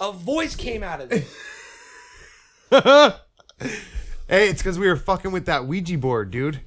A 0.00 0.12
voice 0.12 0.54
came 0.54 0.82
out 0.82 1.00
of 1.00 1.08
this. 1.10 1.34
Hey, 4.28 4.50
it's 4.50 4.60
because 4.60 4.78
we 4.78 4.86
were 4.86 4.96
fucking 4.96 5.32
with 5.32 5.46
that 5.46 5.64
Ouija 5.64 5.96
board, 5.96 6.30
dude. 6.30 6.60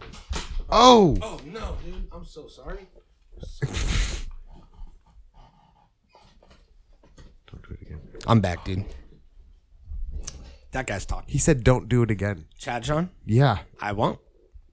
Oh, 0.67 1.15
Oh 1.21 1.39
no, 1.45 1.77
dude! 1.85 2.07
I'm 2.11 2.25
so 2.25 2.47
sorry. 2.47 2.88
don't 7.47 7.61
do 7.67 7.73
it 7.75 7.81
again. 7.83 8.00
I'm 8.25 8.41
back, 8.41 8.65
dude. 8.65 8.85
That 10.71 10.88
guy's 10.88 11.05
talking. 11.05 11.31
He 11.31 11.38
said, 11.38 11.63
"Don't 11.63 11.88
do 11.88 12.01
it 12.01 12.09
again." 12.09 12.45
Chad 12.57 12.83
Sean, 12.85 13.11
Yeah, 13.27 13.59
I 13.79 13.91
won't. 13.91 14.17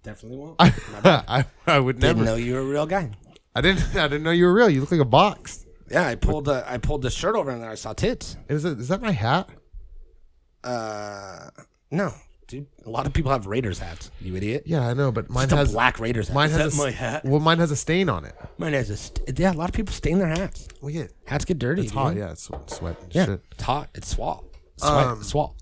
Definitely 0.03 0.38
won't. 0.38 0.57
I, 0.61 1.45
I 1.67 1.79
would 1.79 2.00
Didn't 2.00 2.19
never. 2.19 2.25
know 2.31 2.37
you 2.37 2.55
were 2.55 2.61
a 2.61 2.65
real 2.65 2.87
guy. 2.87 3.11
I 3.55 3.61
didn't. 3.61 3.95
I 3.97 4.09
didn't 4.09 4.23
know 4.23 4.31
you 4.31 4.47
were 4.47 4.55
real. 4.55 4.71
You 4.71 4.81
look 4.81 4.93
like 4.93 5.00
a 5.00 5.05
box. 5.05 5.67
Yeah, 5.90 6.07
I 6.07 6.14
pulled 6.14 6.45
the 6.47 6.64
I 6.71 6.78
pulled 6.78 7.02
the 7.02 7.11
shirt 7.11 7.35
over 7.37 7.50
and 7.50 7.64
I 7.64 7.75
saw 7.75 7.92
tits. 7.92 8.37
Is 8.49 8.64
it? 8.64 8.78
Is 8.78 8.88
that 8.88 9.00
my 9.00 9.12
hat? 9.12 9.49
Uh, 10.64 11.50
no, 11.90 12.12
dude. 12.47 12.66
A 12.85 12.90
lot 12.90 13.07
of 13.07 13.12
people 13.12 13.30
have 13.30 13.47
Raiders 13.47 13.78
hats. 13.78 14.11
You 14.21 14.37
idiot. 14.37 14.64
Yeah, 14.66 14.87
I 14.87 14.95
know, 14.95 15.12
but 15.12 15.30
mine 15.30 15.45
Just 15.49 15.52
a 15.52 15.57
has 15.57 15.73
black 15.73 15.99
Raiders 16.00 16.28
hat. 16.28 16.35
Mine 16.35 16.50
Is 16.50 16.57
has 16.57 16.76
that 16.76 16.83
a, 16.83 16.85
my 16.87 16.90
hat? 16.90 17.25
Well, 17.25 17.40
mine 17.40 17.59
has 17.59 17.71
a 17.71 17.76
stain 17.76 18.09
on 18.09 18.25
it. 18.25 18.35
Mine 18.59 18.73
has 18.73 18.90
a 18.90 18.97
st- 18.97 19.38
yeah. 19.38 19.52
A 19.52 19.54
lot 19.54 19.68
of 19.68 19.75
people 19.75 19.92
stain 19.95 20.18
their 20.18 20.28
hats. 20.28 20.68
Well, 20.83 20.90
yeah, 20.90 21.04
Hats 21.26 21.45
get 21.45 21.59
dirty. 21.59 21.83
it's 21.83 21.92
hot. 21.92 22.11
dude. 22.14 22.18
Yeah, 22.18 22.33
it's 22.33 22.50
sweat 22.66 23.00
and 23.02 23.14
yeah. 23.14 23.25
shit. 23.26 23.40
It's 23.52 23.62
hot. 23.62 23.90
It's 23.95 24.09
swall. 24.09 24.45
Sweat. 24.76 24.92
Um, 24.92 25.23
swall. 25.23 25.57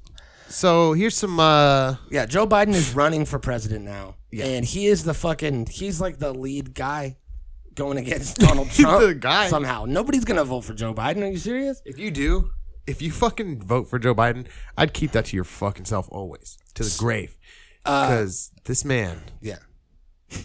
So 0.49 0.93
here's 0.93 1.17
some. 1.17 1.39
uh 1.41 1.97
Yeah, 2.11 2.27
Joe 2.27 2.47
Biden 2.47 2.75
is 2.75 2.95
running 2.95 3.25
for 3.27 3.39
president 3.39 3.85
now, 3.85 4.17
and 4.33 4.65
he 4.65 4.87
is 4.87 5.05
the 5.05 5.15
fucking. 5.15 5.67
He's 5.67 6.01
like 6.01 6.19
the 6.19 6.33
lead 6.33 6.75
guy 6.75 7.17
going 7.77 7.99
against 7.99 8.37
Donald 8.39 8.71
Trump. 8.71 9.01
the 9.07 9.15
guy. 9.15 9.49
somehow. 9.49 9.85
Nobody's 9.87 10.25
gonna 10.25 10.45
vote 10.45 10.63
for 10.63 10.75
Joe 10.75 10.93
Biden. 10.93 11.23
Are 11.23 11.31
you 11.31 11.37
serious? 11.39 11.81
If 11.85 11.99
you 11.99 12.11
do, 12.11 12.51
if 12.87 13.01
you 13.01 13.13
fucking 13.13 13.61
vote 13.63 13.89
for 13.89 13.99
Joe 13.99 14.15
Biden, 14.15 14.47
I'd 14.77 14.93
keep 14.93 15.13
that 15.13 15.27
to 15.27 15.37
your 15.37 15.45
fucking 15.45 15.85
self 15.85 16.09
always, 16.11 16.59
to 16.75 16.83
the 16.83 16.95
grave, 16.99 17.37
Uh, 17.85 18.09
because 18.09 18.51
this 18.65 18.85
man. 18.85 19.21
Yeah, 19.41 19.59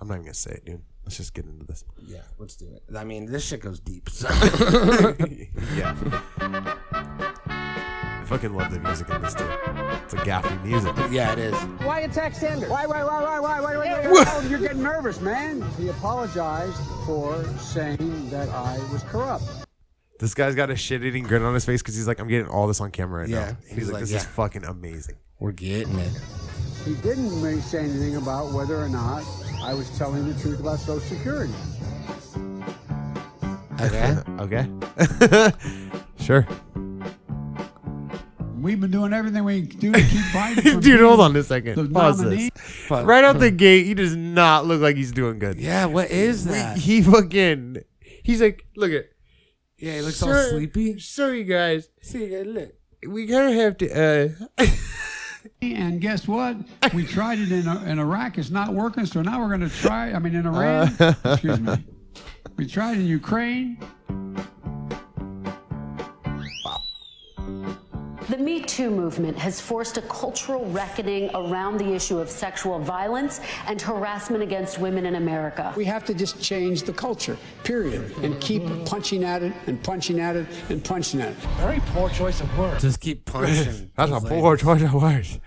I'm 0.00 0.08
not 0.08 0.14
even 0.14 0.22
gonna 0.22 0.34
say 0.34 0.52
it, 0.52 0.64
dude. 0.64 0.82
Let's 1.04 1.16
just 1.16 1.34
get 1.34 1.46
into 1.46 1.64
this. 1.66 1.84
yeah. 2.06 2.20
Let's 2.38 2.54
do 2.54 2.66
it. 2.76 2.82
I 2.96 3.02
mean, 3.02 3.26
this 3.26 3.44
shit 3.44 3.60
goes 3.60 3.80
deep. 3.80 4.08
So. 4.08 4.28
yeah. 5.74 5.96
I 8.32 8.36
fucking 8.36 8.54
love 8.54 8.70
the 8.70 8.80
music 8.80 9.10
in 9.10 9.20
this 9.20 9.34
too. 9.34 9.44
It's 10.04 10.14
a 10.14 10.16
gaffy 10.16 10.64
music. 10.64 10.94
yeah, 11.10 11.32
it 11.34 11.38
is. 11.38 11.54
Why 11.84 12.00
attack 12.00 12.34
Sanders? 12.34 12.70
Why, 12.70 12.86
why, 12.86 13.04
why, 13.04 13.20
why, 13.20 13.40
why, 13.40 13.60
why, 13.60 13.76
why, 13.76 14.08
why, 14.08 14.24
Oh, 14.28 14.46
you're 14.48 14.58
getting 14.58 14.82
nervous, 14.82 15.20
man. 15.20 15.60
He 15.76 15.88
apologized 15.88 16.80
for 17.04 17.44
saying 17.58 18.30
that 18.30 18.48
I 18.48 18.78
was 18.90 19.02
corrupt. 19.02 19.44
This 20.18 20.32
guy's 20.32 20.54
got 20.54 20.70
a 20.70 20.76
shit 20.76 21.04
eating 21.04 21.24
grin 21.24 21.42
on 21.42 21.52
his 21.52 21.66
face 21.66 21.82
because 21.82 21.94
he's 21.94 22.08
like, 22.08 22.20
I'm 22.20 22.28
getting 22.28 22.48
all 22.48 22.66
this 22.66 22.80
on 22.80 22.90
camera 22.90 23.20
right 23.20 23.28
Yeah, 23.28 23.38
now. 23.38 23.48
And 23.48 23.56
he's 23.64 23.74
he's, 23.74 23.86
like, 23.88 23.92
like, 23.94 24.00
this 24.00 24.10
is 24.14 24.22
yeah. 24.24 24.30
fucking 24.30 24.64
amazing. 24.64 25.16
We're 25.38 25.52
getting 25.52 25.98
it. 25.98 26.12
He 26.86 26.94
didn't 26.94 27.30
ma- 27.42 27.60
say 27.60 27.80
anything 27.80 28.16
about 28.16 28.54
whether 28.54 28.80
or 28.80 28.88
not 28.88 29.24
I 29.62 29.74
was 29.74 29.90
telling 29.98 30.26
the 30.32 30.40
truth 30.40 30.58
about 30.58 30.78
Social 30.78 31.00
Security. 31.00 31.52
Okay. 33.78 34.16
Okay. 34.38 35.52
sure. 36.18 36.46
We've 38.62 38.80
been 38.80 38.90
doing 38.92 39.12
everything 39.12 39.42
we 39.44 39.66
can 39.66 39.78
do 39.80 39.92
to 39.92 39.98
keep 40.00 40.20
Biden 40.26 40.62
from 40.72 40.80
Dude, 40.80 41.00
hold 41.00 41.20
on 41.20 41.34
a 41.36 41.42
second. 41.42 41.74
the 41.76 41.88
Pause 41.92 42.22
nominee. 42.22 42.50
this. 42.54 42.90
Right 42.90 43.24
out 43.24 43.38
the 43.40 43.50
gate, 43.66 43.86
he 43.86 43.94
does 43.94 44.14
not 44.14 44.66
look 44.66 44.80
like 44.80 44.96
he's 44.96 45.10
doing 45.12 45.38
good. 45.40 45.58
yeah. 45.58 45.86
What 45.86 46.10
is 46.10 46.44
that? 46.44 46.78
He 46.78 47.02
fucking. 47.02 47.78
He's 48.22 48.40
like, 48.40 48.64
look 48.76 48.92
at. 48.92 49.06
Yeah, 49.78 49.94
he 49.96 50.00
looks 50.02 50.16
Sir- 50.16 50.44
all 50.44 50.50
sleepy. 50.50 50.98
Sorry, 51.00 51.42
guys. 51.44 51.88
See, 52.02 52.40
look. 52.44 52.72
We 53.06 53.26
kind 53.26 53.48
of 53.48 53.54
have 53.60 53.76
to. 53.78 54.36
uh 54.60 54.66
And 55.60 56.00
guess 56.00 56.28
what? 56.28 56.56
We 56.94 57.04
tried 57.04 57.40
it 57.40 57.50
in, 57.50 57.66
in 57.88 57.98
Iraq. 57.98 58.38
It's 58.38 58.50
not 58.50 58.72
working. 58.74 59.06
So 59.06 59.22
now 59.22 59.40
we're 59.40 59.48
going 59.48 59.68
to 59.68 59.76
try. 59.76 60.12
I 60.12 60.20
mean, 60.20 60.36
in 60.36 60.46
Iran. 60.46 60.94
Uh. 61.00 61.14
excuse 61.24 61.58
me. 61.58 61.84
We 62.56 62.68
tried 62.68 62.98
in 62.98 63.06
Ukraine. 63.06 63.78
The 68.32 68.38
Me 68.38 68.62
Too 68.62 68.88
movement 68.90 69.36
has 69.36 69.60
forced 69.60 69.98
a 69.98 70.02
cultural 70.02 70.64
reckoning 70.70 71.28
around 71.34 71.76
the 71.76 71.92
issue 71.92 72.18
of 72.18 72.30
sexual 72.30 72.78
violence 72.78 73.42
and 73.66 73.78
harassment 73.78 74.42
against 74.42 74.78
women 74.78 75.04
in 75.04 75.16
America. 75.16 75.70
We 75.76 75.84
have 75.84 76.02
to 76.06 76.14
just 76.14 76.40
change 76.40 76.84
the 76.84 76.94
culture, 76.94 77.36
period, 77.62 78.10
and 78.22 78.40
keep 78.40 78.62
punching 78.86 79.22
at 79.22 79.42
it 79.42 79.52
and 79.66 79.84
punching 79.84 80.18
at 80.18 80.36
it 80.36 80.46
and 80.70 80.82
punching 80.82 81.20
at 81.20 81.32
it. 81.32 81.36
Very 81.60 81.80
poor 81.88 82.08
choice 82.08 82.40
of 82.40 82.58
words. 82.58 82.80
Just 82.80 83.00
keep 83.00 83.26
punching. 83.26 83.90
That's 83.96 84.10
a 84.10 84.14
Just 84.14 84.24
like 84.24 84.40
poor 84.40 84.56
choice 84.56 84.80
of 84.80 84.94
words. 84.94 85.38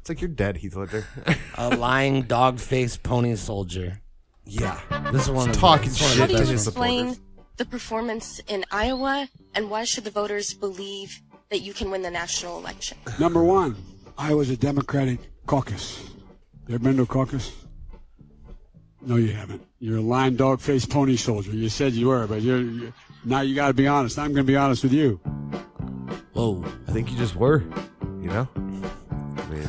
It's 0.00 0.08
like 0.08 0.20
you're 0.20 0.26
dead, 0.30 0.56
Heath 0.56 0.74
Ledger. 0.74 1.06
a 1.54 1.76
lying 1.76 2.22
dog-faced 2.22 3.04
pony 3.04 3.36
soldier. 3.36 4.00
yeah. 4.44 4.80
This 5.12 5.26
is 5.26 5.30
one 5.30 5.48
of 5.50 5.54
the- 5.54 5.60
Talking 5.60 5.90
this 5.90 6.00
is 6.00 6.08
shit 6.10 6.18
How 6.18 6.26
do 6.26 6.44
you 6.44 6.54
explain 6.54 7.16
the 7.56 7.66
performance 7.66 8.40
in 8.48 8.64
Iowa, 8.72 9.28
and 9.54 9.70
why 9.70 9.84
should 9.84 10.02
the 10.02 10.10
voters 10.10 10.54
believe 10.54 11.20
that 11.50 11.60
you 11.60 11.74
can 11.74 11.90
win 11.90 12.02
the 12.02 12.10
national 12.10 12.58
election? 12.58 12.96
Number 13.18 13.42
one, 13.42 13.76
I 14.16 14.34
was 14.34 14.50
a 14.50 14.56
Democratic 14.56 15.18
caucus. 15.46 16.10
You 16.68 16.76
ever 16.76 16.84
been 16.84 16.96
to 16.96 17.02
a 17.02 17.06
caucus? 17.06 17.52
No, 19.02 19.16
you 19.16 19.32
haven't. 19.32 19.66
You're 19.80 19.98
a 19.98 20.02
lying 20.02 20.36
dog 20.36 20.60
faced 20.60 20.90
pony 20.90 21.16
soldier. 21.16 21.50
You 21.50 21.68
said 21.68 21.92
you 21.92 22.08
were, 22.08 22.26
but 22.26 22.42
you're, 22.42 22.60
you're 22.60 22.92
now 23.24 23.40
you 23.40 23.54
got 23.54 23.68
to 23.68 23.74
be 23.74 23.88
honest. 23.88 24.18
I'm 24.18 24.32
going 24.32 24.46
to 24.46 24.52
be 24.52 24.56
honest 24.56 24.82
with 24.82 24.92
you. 24.92 25.16
Whoa. 26.34 26.64
I 26.86 26.92
think 26.92 27.10
you 27.10 27.16
just 27.16 27.34
were. 27.34 27.64
You 28.20 28.28
know? 28.28 28.48
I 28.56 29.46
mean, 29.48 29.68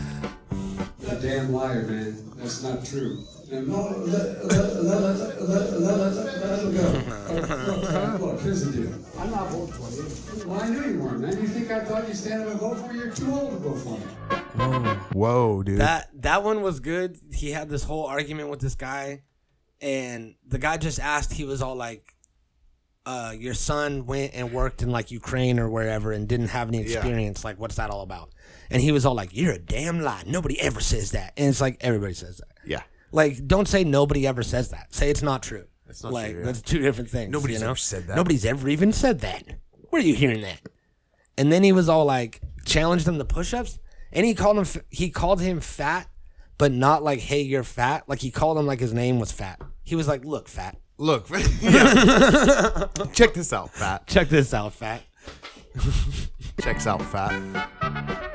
a 1.10 1.16
damn 1.22 1.52
liar, 1.52 1.84
man. 1.88 2.32
That's 2.36 2.62
not 2.62 2.86
true. 2.86 3.24
And 3.52 3.68
no, 3.68 3.82
let, 4.06 4.46
let, 4.46 4.76
let, 4.82 5.04
let, 5.04 5.42
let, 5.42 5.80
let, 5.82 6.14
let 6.42 6.60
him 6.60 6.74
go. 6.74 8.26
Look, 8.26 8.42
here's 8.42 8.64
the 8.64 8.82
deal. 8.82 8.94
I'm 9.20 9.30
not 9.30 9.50
voting 9.50 9.74
for 9.74 9.92
you. 9.92 10.48
Well, 10.50 10.62
I 10.62 10.70
knew 10.70 10.94
you 10.94 11.00
weren't, 11.00 11.20
man. 11.20 11.34
You 11.42 11.48
think 11.48 11.70
I 11.70 11.84
thought 11.84 12.08
you'd 12.08 12.16
stand 12.16 12.44
up 12.44 12.50
and 12.52 12.60
vote 12.62 12.78
for 12.78 12.94
me? 12.94 13.00
You're 13.00 13.12
too 13.12 13.30
old 13.30 13.52
to 13.52 13.58
vote 13.58 13.78
for 13.80 13.98
me. 14.00 14.94
whoa, 15.12 15.64
dude. 15.64 15.80
That 15.82 16.10
that 16.22 16.44
one 16.44 16.62
was 16.62 16.80
good. 16.80 17.18
He 17.34 17.52
had 17.52 17.68
this 17.68 17.84
whole 17.84 18.06
argument 18.06 18.50
with 18.50 18.62
this 18.62 18.76
guy, 18.76 19.24
and 19.82 20.36
the 20.48 20.58
guy 20.58 20.78
just 20.78 21.00
asked. 21.02 21.34
He 21.34 21.44
was 21.44 21.62
all 21.62 21.76
like, 21.76 22.16
uh, 23.06 23.34
"Your 23.38 23.54
son 23.54 24.06
went 24.06 24.34
and 24.34 24.54
worked 24.54 24.82
in 24.82 24.92
like 24.92 25.12
Ukraine 25.12 25.60
or 25.60 25.70
wherever 25.70 26.14
and 26.14 26.26
didn't 26.26 26.48
have 26.50 26.70
any 26.70 26.80
experience. 26.80 27.44
Like, 27.44 27.60
what's 27.60 27.76
that 27.76 27.90
all 27.90 28.02
about?" 28.02 28.32
And 28.70 28.82
he 28.82 28.94
was 28.94 29.06
all 29.06 29.14
like, 29.14 29.32
"You're 29.34 29.54
a 29.54 29.60
damn 29.60 30.00
lie. 30.00 30.24
Nobody 30.26 30.58
ever 30.62 30.80
says 30.80 31.12
that." 31.12 31.34
And 31.36 31.50
it's 31.50 31.60
like 31.60 31.78
everybody 31.82 32.14
says 32.14 32.38
that. 32.38 32.48
yeah. 32.66 32.84
Like, 33.12 33.46
don't 33.48 33.68
say 33.68 33.84
nobody 33.84 34.26
ever 34.28 34.44
says 34.44 34.70
that. 34.70 34.94
Say 34.94 35.10
it's 35.10 35.22
not 35.22 35.44
true. 35.44 35.66
It's 35.90 36.04
not 36.04 36.14
like 36.14 36.32
true, 36.32 36.40
yeah. 36.40 36.46
that's 36.46 36.62
two 36.62 36.80
different 36.80 37.10
things. 37.10 37.32
Nobody's 37.32 37.60
you 37.60 37.66
know? 37.66 37.72
ever 37.72 37.78
said 37.78 38.08
that. 38.08 38.16
Nobody's 38.16 38.46
ever 38.46 38.70
even 38.70 38.94
said 38.94 39.20
that. 39.22 39.44
Where 39.90 40.02
are 40.02 40.06
you 40.06 40.16
hearing 40.16 40.42
that? 40.42 40.62
And 41.38 41.52
then 41.52 41.64
he 41.64 41.72
was 41.74 41.90
all 41.90 42.06
like, 42.06 42.42
challenged 42.66 43.08
him 43.08 43.18
to 43.18 43.26
push-ups, 43.26 43.80
and 44.14 44.26
he 44.26 44.34
called 44.34 44.58
him. 44.58 44.62
f- 44.64 44.78
He 44.90 45.10
called 45.10 45.42
him 45.42 45.60
fat, 45.60 46.08
but 46.58 46.72
not 46.72 47.02
like, 47.04 47.20
"Hey, 47.20 47.42
you're 47.42 47.64
fat." 47.64 48.04
Like 48.08 48.20
he 48.20 48.30
called 48.32 48.58
him 48.58 48.66
like 48.66 48.80
his 48.80 48.94
name 48.94 49.20
was 49.20 49.32
fat. 49.32 49.60
He 49.84 49.96
was 49.96 50.08
like, 50.08 50.24
"Look, 50.26 50.48
fat. 50.48 50.78
Look. 50.98 51.30
yeah. 51.62 52.88
Check 53.14 53.34
this 53.34 53.52
out, 53.54 53.72
fat. 53.74 54.06
Check 54.08 54.30
this 54.30 54.54
out, 54.54 54.74
fat." 54.74 55.02
Checks 56.62 56.86
out, 56.86 57.02
fat. 57.02 58.28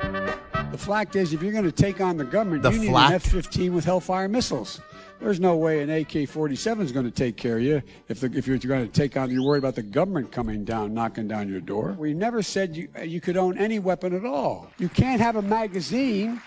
The 0.77 0.85
fact 0.85 1.15
is, 1.15 1.33
if 1.33 1.41
you're 1.41 1.51
going 1.51 1.63
to 1.63 1.71
take 1.71 2.01
on 2.01 2.17
the 2.17 2.23
government, 2.23 2.61
The 2.61 2.69
you 2.69 2.79
need 2.79 2.89
flak? 2.89 3.09
an 3.09 3.15
F-15 3.15 3.71
with 3.71 3.83
Hellfire 3.83 4.27
missiles. 4.27 4.79
There's 5.19 5.39
no 5.39 5.57
way 5.57 5.81
an 5.81 5.89
AK-47 5.89 6.81
is 6.81 6.91
going 6.91 7.05
to 7.05 7.11
take 7.11 7.35
care 7.35 7.57
of 7.57 7.63
you 7.63 7.81
if 8.09 8.19
the, 8.19 8.27
if 8.35 8.45
you're 8.45 8.59
going 8.59 8.85
to 8.85 8.93
take 8.93 9.17
on. 9.17 9.31
You're 9.31 9.43
worried 9.43 9.57
about 9.57 9.73
the 9.73 9.81
government 9.81 10.31
coming 10.31 10.63
down, 10.63 10.93
knocking 10.93 11.27
down 11.27 11.49
your 11.49 11.61
door. 11.61 11.95
We 11.97 12.13
never 12.13 12.43
said 12.43 12.75
you 12.75 12.89
you 13.03 13.19
could 13.19 13.37
own 13.37 13.57
any 13.57 13.79
weapon 13.79 14.13
at 14.13 14.23
all. 14.23 14.69
You 14.77 14.87
can't 14.87 15.19
have 15.19 15.35
a 15.35 15.41
magazine 15.41 16.39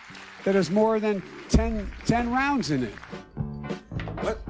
that 0.44 0.54
has 0.54 0.70
more 0.70 1.00
than 1.00 1.24
10, 1.48 1.90
10 2.06 2.30
rounds 2.30 2.70
in 2.70 2.84
it. 2.84 2.94
What? 4.20 4.40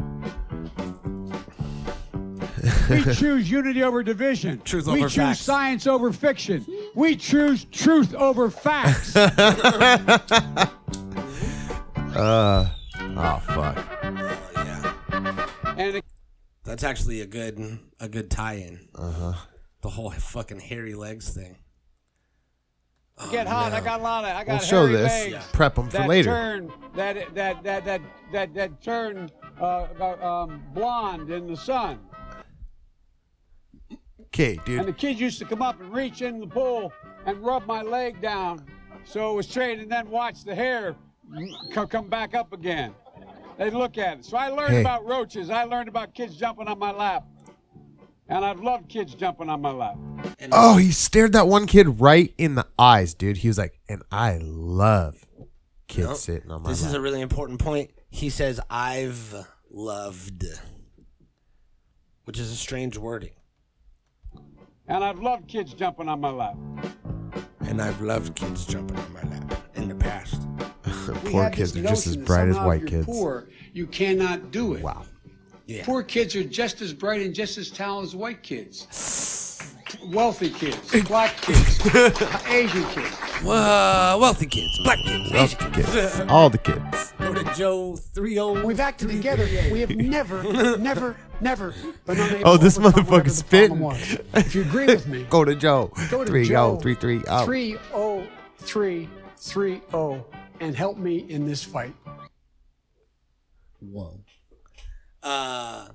We 2.91 3.03
choose 3.15 3.51
unity 3.51 3.83
over 3.83 4.03
division. 4.03 4.61
Truth 4.65 4.87
we 4.87 4.93
over 5.01 5.09
choose 5.09 5.15
facts. 5.15 5.41
science 5.41 5.87
over 5.87 6.13
fiction. 6.13 6.67
We 6.95 7.17
choose 7.17 7.65
truth 7.67 8.15
over 8.15 8.51
facts. 8.51 9.15
Uh, 12.17 12.69
oh 13.17 13.43
fuck. 13.55 13.79
and 15.79 15.97
it- 15.97 16.05
That's 16.65 16.83
actually 16.83 17.21
a 17.21 17.27
good 17.27 17.79
a 18.01 18.09
good 18.09 18.31
tie-in. 18.31 18.89
Uh 18.99 19.03
Uh-huh. 19.03 19.33
The 19.83 19.89
whole 19.91 20.11
fucking 20.11 20.59
hairy 20.61 20.95
legs 20.95 21.31
thing. 21.33 21.57
get 23.31 23.47
hot. 23.47 23.73
I 23.73 23.81
got 23.81 24.01
a 24.01 24.03
lot 24.03 24.25
of. 24.25 24.31
I 24.37 24.45
got 24.45 24.49
We'll 24.49 24.59
show 24.59 24.81
hairy 24.87 24.93
this. 24.99 25.09
legs 25.09 25.33
Yeah. 25.33 25.43
Prep 25.53 25.79
'em 25.79 25.87
for 25.87 25.93
that 25.99 26.09
later. 26.09 26.31
Turn 26.31 26.73
that 26.97 27.35
that 27.35 27.63
that 27.63 27.85
that 27.85 28.03
that 28.33 28.55
that 28.55 28.83
turn 28.83 29.31
uh, 29.61 29.87
um, 30.21 30.63
blonde 30.75 31.31
in 31.31 31.47
the 31.47 31.57
sun. 31.57 32.01
Okay, 34.41 34.77
And 34.79 34.89
the 34.89 34.93
kids 34.93 35.21
used 35.21 35.39
to 35.41 35.45
come 35.45 35.61
up 35.63 35.81
and 35.81 35.93
reach 35.93 36.23
in 36.23 36.41
the 36.41 36.47
pool 36.47 36.93
and 37.27 37.37
rub 37.45 37.67
my 37.67 37.83
leg 37.83 38.21
down, 38.23 38.65
so 39.05 39.33
it 39.33 39.35
was 39.35 39.49
straight, 39.49 39.79
and 39.81 39.91
then 39.91 40.09
watch 40.09 40.45
the 40.45 40.55
hair 40.55 40.97
co- 41.73 41.87
come 41.87 42.09
back 42.09 42.35
up 42.35 42.53
again. 42.53 42.95
They'd 43.59 43.75
look 43.75 43.99
at 43.99 44.19
it. 44.19 44.25
So 44.25 44.39
I 44.39 44.49
learned 44.49 44.73
Hey. 44.73 44.81
about 44.81 45.05
roaches. 45.07 45.51
I 45.51 45.65
learned 45.65 45.89
about 45.89 46.15
kids 46.15 46.37
jumping 46.37 46.67
on 46.69 46.79
my 46.79 46.91
lap, 46.93 47.25
and 48.29 48.43
I've 48.45 48.61
loved 48.61 48.89
kids 48.89 49.15
jumping 49.15 49.51
on 49.51 49.61
my 49.61 49.73
lap. 49.73 49.99
Oh, 50.53 50.79
he 50.79 50.91
stared 50.93 51.33
that 51.35 51.47
one 51.47 51.67
kid 51.67 52.01
right 52.01 52.33
in 52.39 52.55
the 52.55 52.67
eyes, 52.79 53.13
dude. 53.13 53.39
He 53.39 53.49
was 53.49 53.59
like, 53.59 53.79
"And 53.89 54.03
I 54.11 54.39
love 54.41 55.27
kids 55.89 56.09
Nope. 56.09 56.17
sitting 56.17 56.51
on 56.51 56.63
my 56.63 56.69
lap. 56.69 56.73
This 56.73 56.83
lap." 56.83 56.89
is 56.89 56.95
a 56.95 57.01
really 57.03 57.21
important 57.21 57.61
point. 57.61 57.91
He 58.09 58.31
says, 58.31 58.59
"I've 58.71 59.35
loved," 59.71 60.45
which 62.25 62.39
is 62.39 62.51
a 62.51 62.57
strange 62.57 62.97
wording. 62.97 63.33
And 64.91 65.05
I've 65.05 65.21
loved 65.21 65.47
kids 65.47 65.73
jumping 65.73 66.09
on 66.09 66.21
my 66.21 66.31
lap. 66.31 66.57
And 67.61 67.81
I've 67.81 68.01
loved 68.01 68.35
kids 68.35 68.67
jumping 68.67 68.97
on 68.97 69.13
my 69.13 69.23
lap 69.23 69.55
in 69.77 69.89
the 69.89 69.95
past. 69.95 70.43
Poor 71.27 71.49
kids 71.49 71.77
are 71.77 71.83
just 71.83 72.09
as 72.09 72.17
bright 72.17 72.49
as 72.49 72.57
white 72.59 72.81
you're 72.81 72.89
kids. 72.89 73.07
Poor, 73.07 73.49
you 73.73 73.87
cannot 73.87 74.51
do 74.51 74.75
it. 74.75 74.83
Wow. 74.83 75.05
Yeah. 75.67 75.85
Poor 75.85 76.03
kids 76.03 76.35
are 76.35 76.43
just 76.43 76.83
as 76.83 76.93
bright 76.93 77.21
and 77.21 77.33
just 77.33 77.57
as 77.57 77.71
talented 77.71 78.09
as 78.09 78.17
white 78.17 78.43
kids. 78.43 79.47
Wealthy 80.07 80.51
kids, 80.51 80.77
black 81.07 81.37
kids, 81.37 81.87
Asian 82.49 82.85
kids. 82.87 83.17
Uh, 83.45 84.17
wealthy 84.21 84.47
kids, 84.47 84.81
black 84.85 84.99
kids, 84.99 85.33
Love 85.33 85.53
Asian 85.53 85.73
the 85.73 85.83
kids. 85.83 86.21
All 86.29 86.49
the 86.49 86.59
kids. 86.59 87.13
Go 87.19 87.35
to 87.35 87.55
Joe 87.55 87.97
three 87.97 88.39
oh. 88.39 88.65
We've 88.65 88.81
acted 88.81 89.09
together. 89.09 89.47
We 89.71 89.81
have 89.81 89.91
never, 89.97 90.43
never, 90.79 91.17
never 91.41 91.75
been 92.07 92.19
unable 92.21 92.49
Oh, 92.49 92.57
to 92.57 92.63
this 92.63 92.79
overcome 92.79 93.05
whatever 93.07 93.23
motherfucker's 93.23 93.43
the 93.43 93.45
problem 93.45 93.45
spitting. 93.45 93.79
was. 93.81 94.19
If 94.47 94.55
you 94.55 94.63
agree 94.63 94.87
with 94.87 95.07
me, 95.07 95.25
Go 95.31 95.45
to 95.45 95.55
Joe. 95.55 95.93
go 96.11 96.25
to 96.25 96.31
Three 96.31 96.45
Joe 96.47 96.77
oh, 96.77 96.81
three 96.81 96.95
three 96.95 97.23
oh. 97.29 97.45
30330 97.45 100.23
and 100.61 100.77
help 100.77 100.97
me 100.99 101.19
in 101.29 101.47
this 101.47 101.63
fight. 101.65 101.95
Whoa. 103.81 104.21
Uh, 105.23 105.89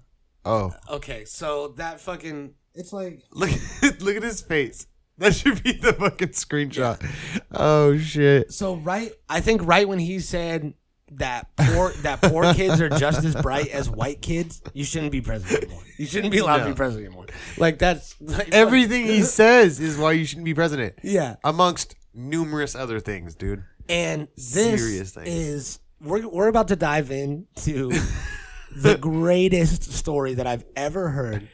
Oh, 0.47 0.71
okay, 0.91 1.25
so 1.25 1.69
that 1.77 1.99
fucking. 1.99 2.53
It's 2.75 2.93
like. 2.93 3.23
look! 3.31 3.49
look 3.99 4.15
at 4.15 4.21
his 4.21 4.43
face. 4.43 4.85
That 5.17 5.33
should 5.33 5.63
be 5.63 5.71
the 5.71 5.91
fucking 5.93 6.27
screenshot. 6.29 7.03
Oh 7.51 7.97
shit. 7.97 8.51
So 8.51 8.75
right, 8.75 9.11
I 9.27 9.41
think 9.41 9.65
right 9.65 9.87
when 9.87 9.97
he 9.97 10.19
said 10.19 10.75
that 11.17 11.47
poor 11.55 11.91
that 12.01 12.21
poor 12.21 12.53
kids 12.53 12.81
are 12.81 12.89
just 12.89 13.23
as 13.23 13.35
bright 13.35 13.69
as 13.69 13.89
white 13.89 14.21
kids, 14.21 14.61
you 14.73 14.83
shouldn't 14.83 15.11
be 15.11 15.21
president 15.21 15.63
anymore. 15.63 15.83
You 15.97 16.05
shouldn't 16.05 16.31
be 16.31 16.39
allowed 16.39 16.59
to 16.59 16.65
be 16.65 16.73
president 16.73 17.07
anymore. 17.07 17.27
Like 17.57 17.79
that's 17.79 18.15
like, 18.21 18.49
Everything 18.53 19.05
he 19.05 19.21
says 19.21 19.79
is 19.79 19.97
why 19.97 20.13
you 20.13 20.25
shouldn't 20.25 20.45
be 20.45 20.53
president. 20.53 20.95
Yeah. 21.03 21.35
Amongst 21.43 21.95
numerous 22.13 22.75
other 22.75 22.99
things, 22.99 23.35
dude. 23.35 23.63
And 23.87 24.27
this 24.35 24.81
Serious 24.81 25.13
things. 25.13 25.29
is 25.29 25.79
we're 26.01 26.27
we're 26.27 26.47
about 26.47 26.69
to 26.69 26.75
dive 26.75 27.11
into 27.11 27.91
the 28.75 28.97
greatest 28.97 29.93
story 29.93 30.33
that 30.35 30.47
I've 30.47 30.65
ever 30.75 31.09
heard, 31.09 31.47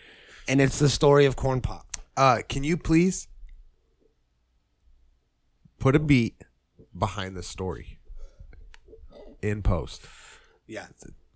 and 0.47 0.62
it's 0.62 0.80
the 0.80 0.89
story 0.89 1.26
of 1.26 1.36
corn 1.36 1.62
pop. 1.62 1.86
Uh, 2.17 2.39
can 2.47 2.63
you 2.63 2.78
please 2.78 3.28
put 5.80 5.95
a 5.95 6.00
beat 6.00 6.43
behind 6.97 7.36
the 7.36 7.43
story 7.43 8.00
in 9.41 9.62
post? 9.62 10.01
Yeah, 10.67 10.86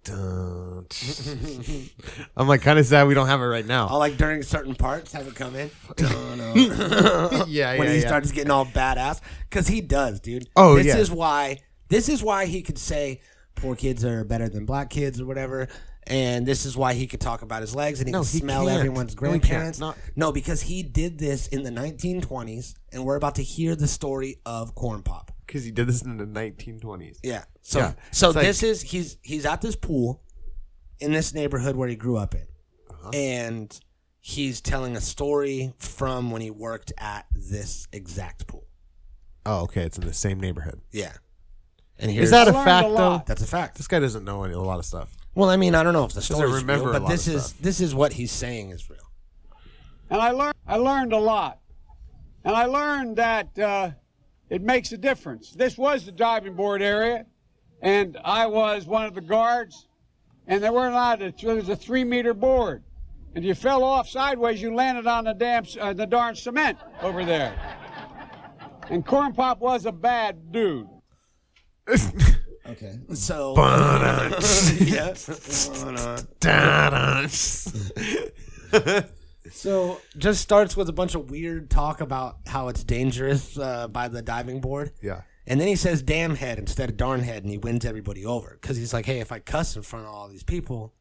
Dun. 0.03 0.85
I'm 2.37 2.47
like 2.47 2.61
kind 2.61 2.77
of 2.77 2.85
sad 2.85 3.07
we 3.07 3.13
don't 3.15 3.27
have 3.27 3.41
it 3.41 3.45
right 3.45 3.65
now. 3.65 3.87
I'll 3.87 3.97
like 3.99 4.17
during 4.17 4.43
certain 4.43 4.75
parts 4.75 5.11
have 5.13 5.27
it 5.27 5.35
come 5.35 5.55
in. 5.55 5.71
yeah, 5.97 7.27
when 7.39 7.49
yeah, 7.49 7.77
When 7.79 7.87
he 7.87 7.95
yeah. 8.01 8.07
starts 8.07 8.31
getting 8.31 8.51
all 8.51 8.65
badass 8.65 9.19
because 9.49 9.67
he 9.67 9.81
does, 9.81 10.19
dude. 10.19 10.47
Oh, 10.55 10.75
this 10.75 10.85
yeah. 10.87 10.97
is 10.97 11.09
why. 11.11 11.59
This 11.89 12.07
is 12.09 12.21
why 12.23 12.45
he 12.45 12.61
could 12.61 12.77
say 12.77 13.21
poor 13.55 13.75
kids 13.75 14.03
are 14.05 14.23
better 14.23 14.47
than 14.49 14.65
black 14.65 14.89
kids 14.89 15.19
or 15.19 15.25
whatever. 15.25 15.67
And 16.07 16.45
this 16.45 16.65
is 16.67 16.77
why 16.77 16.93
he 16.93 17.07
could 17.07 17.19
talk 17.19 17.41
about 17.41 17.61
his 17.61 17.73
legs 17.75 17.99
and 17.99 18.07
he 18.07 18.11
No, 18.11 18.19
can 18.21 18.27
he 18.31 18.37
smell 18.39 18.65
can't. 18.67 18.77
everyone's 18.77 19.19
No, 19.19 19.31
he 19.31 19.39
can't. 19.39 19.41
grandparents. 19.49 19.79
Not- 19.79 19.97
no, 20.15 20.31
because 20.31 20.61
he 20.61 20.83
did 20.83 21.17
this 21.17 21.47
in 21.47 21.63
the 21.63 21.71
1920s, 21.71 22.75
and 22.91 23.03
we're 23.03 23.15
about 23.15 23.35
to 23.35 23.43
hear 23.43 23.75
the 23.75 23.87
story 23.87 24.37
of 24.45 24.75
corn 24.75 25.01
pop. 25.01 25.31
Because 25.45 25.63
he 25.63 25.71
did 25.71 25.87
this 25.87 26.01
in 26.01 26.17
the 26.17 26.25
1920s. 26.25 27.17
Yeah. 27.23 27.43
So 27.61 27.79
Yeah. 27.79 27.93
so 28.11 28.29
It's 28.29 28.35
like- 28.35 28.45
this 28.45 28.63
is 28.63 28.81
he's 28.81 29.17
he's 29.21 29.45
at 29.45 29.61
this 29.61 29.75
pool 29.75 30.21
in 30.99 31.11
this 31.11 31.33
neighborhood 31.33 31.75
where 31.75 31.87
he 31.89 31.95
grew 31.95 32.17
up 32.17 32.33
in. 32.35 32.47
Uh-huh. 32.89 33.09
And 33.13 33.79
he's 34.19 34.61
telling 34.61 34.95
a 34.95 35.01
story 35.01 35.73
from 35.77 36.31
when 36.31 36.41
he 36.41 36.49
worked 36.51 36.91
at 36.97 37.25
this 37.35 37.87
exact 37.91 38.47
pool. 38.47 38.65
Oh, 39.45 39.61
okay. 39.63 39.83
It's 39.83 39.97
in 39.97 40.05
the 40.05 40.13
same 40.13 40.39
neighborhood. 40.39 40.81
Yeah. 40.91 41.13
And 41.99 42.09
Is 42.11 42.15
here's 42.17 42.29
that 42.31 42.47
a 42.47 42.53
fact 42.53 42.87
a 42.87 42.91
though? 42.93 43.23
that's 43.25 43.41
a 43.41 43.47
fact. 43.47 43.77
This 43.77 43.87
guy 43.87 43.99
doesn't 43.99 44.25
know 44.25 44.43
any, 44.43 44.53
a 44.53 44.59
lot 44.59 44.79
of 44.79 44.85
stuff. 44.85 45.15
Well, 45.35 45.49
I 45.49 45.57
mean, 45.57 45.75
I 45.75 45.83
don't 45.83 45.93
know 45.93 46.03
if 46.05 46.11
the 46.11 46.15
Doesn't 46.21 46.35
story 46.35 46.51
remember 46.51 46.91
real, 46.91 46.99
but 46.99 47.07
this 47.07 47.27
is 47.27 47.47
stuff. 47.47 47.61
this 47.61 47.79
is 47.81 47.93
what 47.93 48.13
he's 48.13 48.31
saying 48.31 48.71
is 48.71 48.89
real. 48.89 48.99
And 50.09 50.21
I 50.21 50.31
learned, 50.31 50.55
I 50.67 50.77
learned 50.77 51.13
a 51.13 51.17
lot. 51.19 51.59
And 52.43 52.55
I 52.55 52.65
learned 52.65 53.15
that 53.17 53.57
uh, 53.59 53.91
it 54.49 54.61
makes 54.61 54.91
a 54.91 54.97
difference. 54.97 55.51
This 55.51 55.77
was 55.77 56.05
the 56.05 56.11
diving 56.11 56.55
board 56.55 56.81
area, 56.81 57.25
and 57.81 58.17
I 58.23 58.45
was 58.47 58.85
one 58.85 59.05
of 59.05 59.13
the 59.13 59.21
guards, 59.21 59.87
and 60.47 60.63
there 60.63 60.73
weren't 60.73 60.93
allowed 60.93 61.19
to, 61.19 61.45
there 61.45 61.55
was 61.55 61.69
a 61.69 61.75
three 61.75 62.03
meter 62.03 62.33
board. 62.33 62.83
And 63.33 63.43
if 63.43 63.47
you 63.47 63.55
fell 63.55 63.83
off 63.83 64.07
sideways, 64.07 64.61
you 64.61 64.73
landed 64.73 65.07
on 65.07 65.25
the 65.25 65.33
damn, 65.33 65.65
uh, 65.79 65.93
the 65.93 66.05
darn 66.05 66.35
cement 66.35 66.77
over 67.01 67.25
there. 67.25 67.53
And 68.89 69.05
Corn 69.05 69.33
Pop 69.33 69.59
was 69.59 69.85
a 69.85 69.91
bad 69.91 70.51
dude. 70.51 70.87
Okay. 72.67 72.97
So 73.13 73.53
yeah. 74.81 75.13
So 79.51 80.01
just 80.17 80.41
starts 80.41 80.75
with 80.75 80.89
a 80.89 80.93
bunch 80.93 81.15
of 81.15 81.29
weird 81.29 81.69
talk 81.69 82.01
about 82.01 82.37
how 82.47 82.67
it's 82.67 82.83
dangerous 82.83 83.57
uh, 83.57 83.87
by 83.87 84.07
the 84.07 84.21
diving 84.21 84.61
board. 84.61 84.91
yeah. 85.01 85.21
And 85.47 85.61
then 85.61 85.67
he 85.67 85.75
says 85.75 86.01
damn 86.01 86.33
head 86.35 86.57
instead 86.57 86.89
of 86.89 86.97
darn 86.97 87.19
head 87.21 87.43
and 87.43 87.51
he 87.51 87.59
wins 87.59 87.85
everybody 87.85 88.25
over 88.25 88.57
because 88.59 88.77
he's 88.77 88.93
like, 88.93 89.05
hey, 89.05 89.19
if 89.19 89.31
I 89.31 89.37
cuss 89.37 89.75
in 89.75 89.83
front 89.83 90.07
of 90.07 90.11
all 90.11 90.27
these 90.27 90.41
people, 90.41 90.95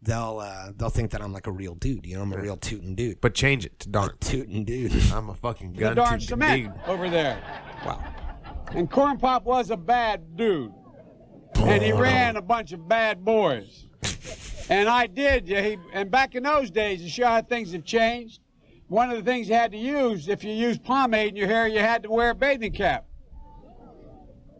they'll 0.00 0.38
uh, 0.42 0.72
they'll 0.74 0.88
think 0.88 1.10
that 1.10 1.20
I'm 1.20 1.34
like 1.34 1.46
a 1.46 1.52
real 1.52 1.74
dude. 1.74 2.06
You 2.06 2.16
know, 2.16 2.22
I'm 2.22 2.32
a 2.32 2.40
real 2.40 2.56
tootin' 2.56 2.94
dude. 2.94 3.20
But 3.20 3.34
change 3.34 3.66
it 3.66 3.78
to 3.80 3.90
darn. 3.90 4.12
Tootin' 4.20 4.64
dude. 4.64 4.94
I'm 5.12 5.28
a 5.28 5.34
fucking 5.34 5.74
The 5.74 5.80
gun 5.80 5.96
darn 5.96 6.18
to 6.18 6.24
cement 6.24 6.72
over 6.86 7.10
there. 7.10 7.42
Wow. 7.84 8.02
And 8.70 8.90
Corn 8.90 9.18
Pop 9.18 9.44
was 9.44 9.70
a 9.70 9.76
bad 9.76 10.34
dude. 10.34 10.72
And 11.56 11.82
he 11.82 11.92
ran 12.06 12.36
a 12.36 12.42
bunch 12.42 12.72
of 12.72 12.88
bad 12.88 13.22
boys. 13.22 13.86
And 14.70 14.88
I 14.88 15.08
did. 15.08 15.48
He, 15.48 15.76
and 15.92 16.10
back 16.12 16.36
in 16.36 16.44
those 16.44 16.70
days, 16.70 17.02
to 17.02 17.08
show 17.08 17.26
how 17.26 17.42
things 17.42 17.72
have 17.72 17.84
changed, 17.84 18.40
one 18.86 19.10
of 19.10 19.16
the 19.16 19.24
things 19.24 19.48
you 19.48 19.54
had 19.56 19.72
to 19.72 19.76
use, 19.76 20.28
if 20.28 20.44
you 20.44 20.52
used 20.52 20.84
pomade 20.84 21.30
in 21.30 21.36
your 21.36 21.48
hair, 21.48 21.66
you 21.66 21.80
had 21.80 22.04
to 22.04 22.10
wear 22.10 22.30
a 22.30 22.34
bathing 22.34 22.72
cap. 22.72 23.04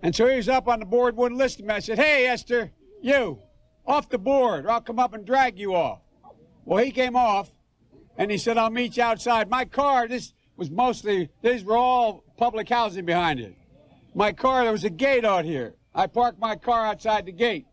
And 0.03 0.15
so 0.15 0.27
he 0.27 0.37
was 0.37 0.49
up 0.49 0.67
on 0.67 0.81
the 0.81 0.87
board, 0.87 1.17
wouldn't 1.17 1.39
listen 1.39 1.63
to 1.63 1.69
me. 1.69 1.75
I 1.75 1.79
said, 1.79 1.99
Hey, 1.99 2.27
Esther, 2.27 2.73
you, 3.01 3.39
off 3.87 4.09
the 4.09 4.19
board, 4.19 4.67
or 4.67 4.71
I'll 4.73 4.81
come 4.81 4.99
up 4.99 5.15
and 5.15 5.25
drag 5.25 5.59
you 5.59 5.77
off. 5.77 6.01
Well, 6.65 6.83
he 6.85 6.91
came 6.91 7.15
off, 7.15 7.53
and 8.17 8.33
he 8.33 8.39
said, 8.39 8.59
I'll 8.59 8.71
meet 8.71 8.97
you 8.97 9.05
outside. 9.05 9.49
My 9.49 9.65
car, 9.65 10.09
this 10.09 10.33
was 10.57 10.71
mostly, 10.71 11.29
these 11.41 11.65
were 11.65 11.77
all 11.77 12.25
public 12.37 12.69
housing 12.69 13.05
behind 13.05 13.39
it. 13.39 13.55
my 14.15 14.33
car. 14.33 14.65
There 14.65 14.73
was 14.73 14.85
a 14.85 14.91
gate 14.91 15.25
out 15.25 15.45
here. 15.45 15.75
I 15.95 16.09
parked 16.09 16.41
my 16.41 16.57
car 16.57 16.87
outside 16.87 17.27
the 17.27 17.33
gate, 17.33 17.67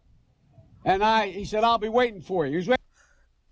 and 0.88 1.04
I 1.04 1.28
he 1.28 1.45
said 1.45 1.63
I'll 1.63 1.78
be 1.78 1.89
waiting 1.89 2.21
for 2.21 2.45
you. 2.45 2.52
He 2.52 2.58
was 2.58 2.67
waiting. 2.69 2.84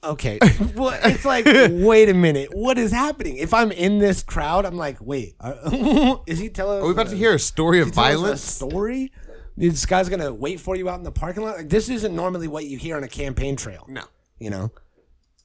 Okay. 0.04 0.40
well, 0.76 0.98
it's 1.04 1.26
like, 1.26 1.46
wait 1.46 2.10
a 2.10 2.14
minute. 2.14 2.50
What 2.54 2.78
is 2.78 2.92
happening? 2.92 3.38
If 3.38 3.54
I'm 3.54 3.72
in 3.72 3.98
this 4.00 4.24
crowd, 4.24 4.66
I'm 4.66 4.78
like, 4.78 4.98
wait, 5.02 5.36
uh, 5.40 6.18
is 6.28 6.40
he 6.40 6.50
telling? 6.50 6.82
Are 6.82 6.86
we 6.86 6.92
about 6.92 7.10
to 7.10 7.18
hear 7.18 7.34
a 7.34 7.40
story 7.40 7.82
of 7.82 7.90
is 7.90 7.96
he 7.96 7.96
telling 7.96 8.12
us 8.12 8.20
violence? 8.22 8.44
A 8.44 8.48
story? 8.48 9.12
This 9.58 9.86
guy's 9.86 10.10
gonna 10.10 10.34
wait 10.34 10.60
for 10.60 10.76
you 10.76 10.90
out 10.90 10.98
in 10.98 11.04
the 11.04 11.12
parking 11.12 11.44
lot. 11.44 11.58
Like, 11.58 11.70
this 11.70 11.90
isn't 11.90 12.16
normally 12.16 12.48
what 12.48 12.66
you 12.66 12.78
hear 12.78 12.98
on 12.98 13.04
a 13.04 13.08
campaign 13.08 13.56
trail. 13.56 13.86
No. 13.88 14.04
You 14.40 14.50
know. 14.50 14.72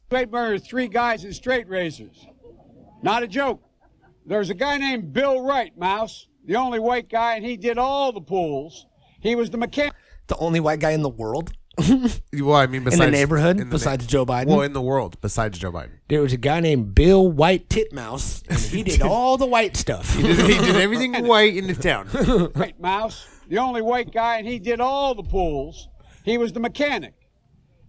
Straight 0.07 0.31
murder 0.31 0.59
three 0.59 0.89
guys 0.89 1.25
in 1.25 1.33
straight 1.33 1.69
razors. 1.69 2.27
Not 3.03 3.23
a 3.23 3.29
joke. 3.29 3.63
There's 4.27 4.51
a 4.51 4.55
guy 4.55 4.77
named 4.77 5.13
Bill 5.13 5.41
Wright, 5.41 5.77
Mouse, 5.79 6.27
the 6.45 6.57
only 6.57 6.79
white 6.79 7.09
guy, 7.09 7.37
and 7.37 7.45
he 7.45 7.57
did 7.57 7.79
all 7.79 8.13
the 8.13 8.21
pulls. 8.21 8.87
He 9.21 9.35
was 9.35 9.51
the 9.51 9.57
mechanic. 9.59 9.95
The 10.27 10.37
only 10.37 10.61
white 10.61 10.81
guy 10.81 10.91
in 10.91 11.03
the 11.03 11.09
world. 11.09 11.53
Well, 12.33 12.55
I 12.57 12.67
mean, 12.67 12.85
besides 12.85 13.01
in 13.01 13.07
the 13.07 13.11
neighborhood, 13.11 13.61
in 13.61 13.69
the 13.69 13.75
besides 13.75 14.07
Joe 14.07 14.25
Biden. 14.25 14.47
Well, 14.47 14.63
in 14.63 14.73
the 14.73 14.81
world, 14.81 15.21
besides 15.21 15.59
Joe 15.59 15.73
Biden. 15.73 15.91
there 16.09 16.21
was 16.23 16.33
a 16.33 16.37
guy 16.37 16.61
named 16.61 16.95
Bill 16.95 17.31
White 17.31 17.69
Titmouse, 17.69 18.43
and 18.49 18.59
he 18.59 18.83
did 18.85 19.03
all 19.03 19.37
the 19.37 19.47
white 19.47 19.77
stuff. 19.77 20.15
He 20.15 20.23
did, 20.23 20.39
he 20.39 20.59
did 20.59 20.77
everything 20.77 21.13
white 21.27 21.57
in 21.57 21.67
the 21.67 21.75
town. 21.75 22.09
Right, 22.55 22.79
Mouse, 22.81 23.27
the 23.49 23.59
only 23.59 23.83
white 23.83 24.13
guy, 24.13 24.39
and 24.39 24.47
he 24.47 24.59
did 24.59 24.81
all 24.81 25.15
the 25.15 25.23
pulls. 25.23 25.89
He 26.25 26.39
was 26.39 26.53
the 26.53 26.61
mechanic. 26.61 27.15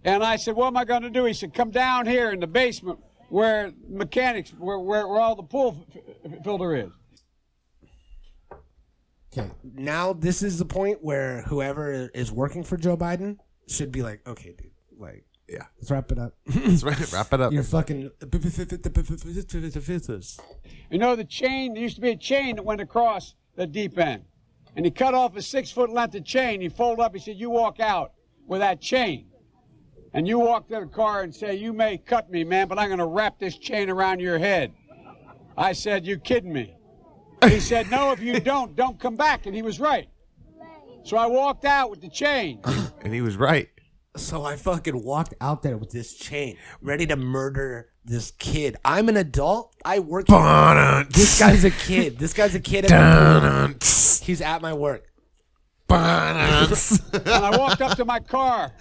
And 0.04 0.22
I 0.24 0.36
said, 0.36 0.56
What 0.56 0.68
am 0.68 0.76
I 0.76 0.84
going 0.84 1.02
to 1.02 1.10
do? 1.10 1.24
He 1.24 1.32
said, 1.32 1.54
Come 1.54 1.70
down 1.70 2.06
here 2.06 2.30
in 2.30 2.40
the 2.40 2.46
basement 2.46 2.98
where 3.28 3.72
mechanics, 3.88 4.50
where, 4.58 4.78
where, 4.78 5.06
where 5.06 5.20
all 5.20 5.36
the 5.36 5.42
pool 5.42 5.86
f- 5.94 6.02
f- 6.24 6.44
filter 6.44 6.76
is. 6.76 6.90
Okay. 9.32 9.50
Now 9.64 10.12
this 10.12 10.42
is 10.42 10.58
the 10.58 10.64
point 10.66 10.98
where 11.02 11.42
whoever 11.42 12.10
is 12.14 12.30
working 12.30 12.62
for 12.64 12.76
Joe 12.76 12.96
Biden 12.96 13.38
should 13.66 13.92
be 13.92 14.02
like, 14.02 14.26
okay, 14.26 14.52
dude, 14.56 14.70
like, 14.98 15.24
Yeah. 15.48 15.64
let's 15.78 15.90
wrap 15.90 16.10
it 16.12 16.18
up. 16.18 16.34
Let's 16.46 16.82
wrap 16.82 17.12
wrap 17.12 17.32
it 17.32 17.40
up. 17.40 17.52
You're 17.52 17.62
fucking. 17.62 18.10
You 20.90 20.98
know, 20.98 21.16
the 21.16 21.24
chain, 21.24 21.74
there 21.74 21.82
used 21.82 21.96
to 21.96 22.00
be 22.02 22.10
a 22.10 22.16
chain 22.16 22.56
that 22.56 22.64
went 22.64 22.80
across 22.80 23.34
the 23.56 23.66
deep 23.66 23.98
end. 23.98 24.24
And 24.76 24.84
he 24.86 24.90
cut 24.90 25.14
off 25.14 25.36
a 25.36 25.42
six 25.42 25.70
foot 25.70 25.90
length 25.90 26.14
of 26.14 26.24
chain. 26.24 26.60
He 26.60 26.68
folded 26.68 27.02
up, 27.02 27.12
he 27.14 27.20
said, 27.20 27.36
You 27.36 27.50
walk 27.50 27.80
out 27.80 28.12
with 28.46 28.60
that 28.60 28.80
chain. 28.80 29.26
And 30.14 30.28
you 30.28 30.38
walk 30.38 30.68
to 30.68 30.80
the 30.80 30.86
car 30.86 31.22
and 31.22 31.34
say, 31.34 31.54
You 31.54 31.72
may 31.72 31.98
cut 31.98 32.30
me, 32.30 32.44
man, 32.44 32.68
but 32.68 32.78
I'm 32.78 32.88
going 32.88 32.98
to 32.98 33.06
wrap 33.06 33.38
this 33.38 33.56
chain 33.58 33.90
around 33.90 34.20
your 34.20 34.38
head. 34.38 34.72
I 35.56 35.72
said, 35.72 36.06
You 36.06 36.18
kidding 36.18 36.52
me? 36.52 36.74
He 37.44 37.60
said, 37.60 37.90
No, 37.90 38.12
if 38.12 38.20
you 38.20 38.40
don't, 38.52 38.74
don't 38.76 38.98
come 38.98 39.16
back. 39.16 39.46
And 39.46 39.54
he 39.54 39.62
was 39.62 39.78
right. 39.80 40.08
So 41.04 41.16
I 41.16 41.26
walked 41.26 41.64
out 41.64 41.90
with 41.90 42.00
the 42.00 42.08
chain. 42.08 42.60
And 43.04 43.12
he 43.12 43.20
was 43.20 43.36
right. 43.36 43.68
So 44.16 44.44
I 44.44 44.54
fucking 44.54 45.02
walked 45.02 45.34
out 45.40 45.64
there 45.64 45.76
with 45.76 45.90
this 45.90 46.14
chain, 46.14 46.56
ready 46.80 47.04
to 47.06 47.16
murder 47.16 47.88
this 48.04 48.30
kid. 48.38 48.76
I'm 48.84 49.08
an 49.08 49.16
adult. 49.16 49.74
I 49.84 49.98
work. 49.98 50.26
here. 50.28 51.06
This 51.10 51.40
guy's 51.40 51.64
a 51.64 51.70
kid. 51.72 52.18
This 52.18 52.32
guy's 52.32 52.54
a 52.54 52.60
kid. 52.60 52.84
At. 52.84 52.92
He's 54.22 54.40
at 54.40 54.62
my 54.62 54.72
work. 54.72 55.12
and 57.12 57.28
I 57.28 57.56
walked 57.58 57.82
up 57.82 57.96
to 57.96 58.04
my 58.04 58.20
car. 58.20 58.72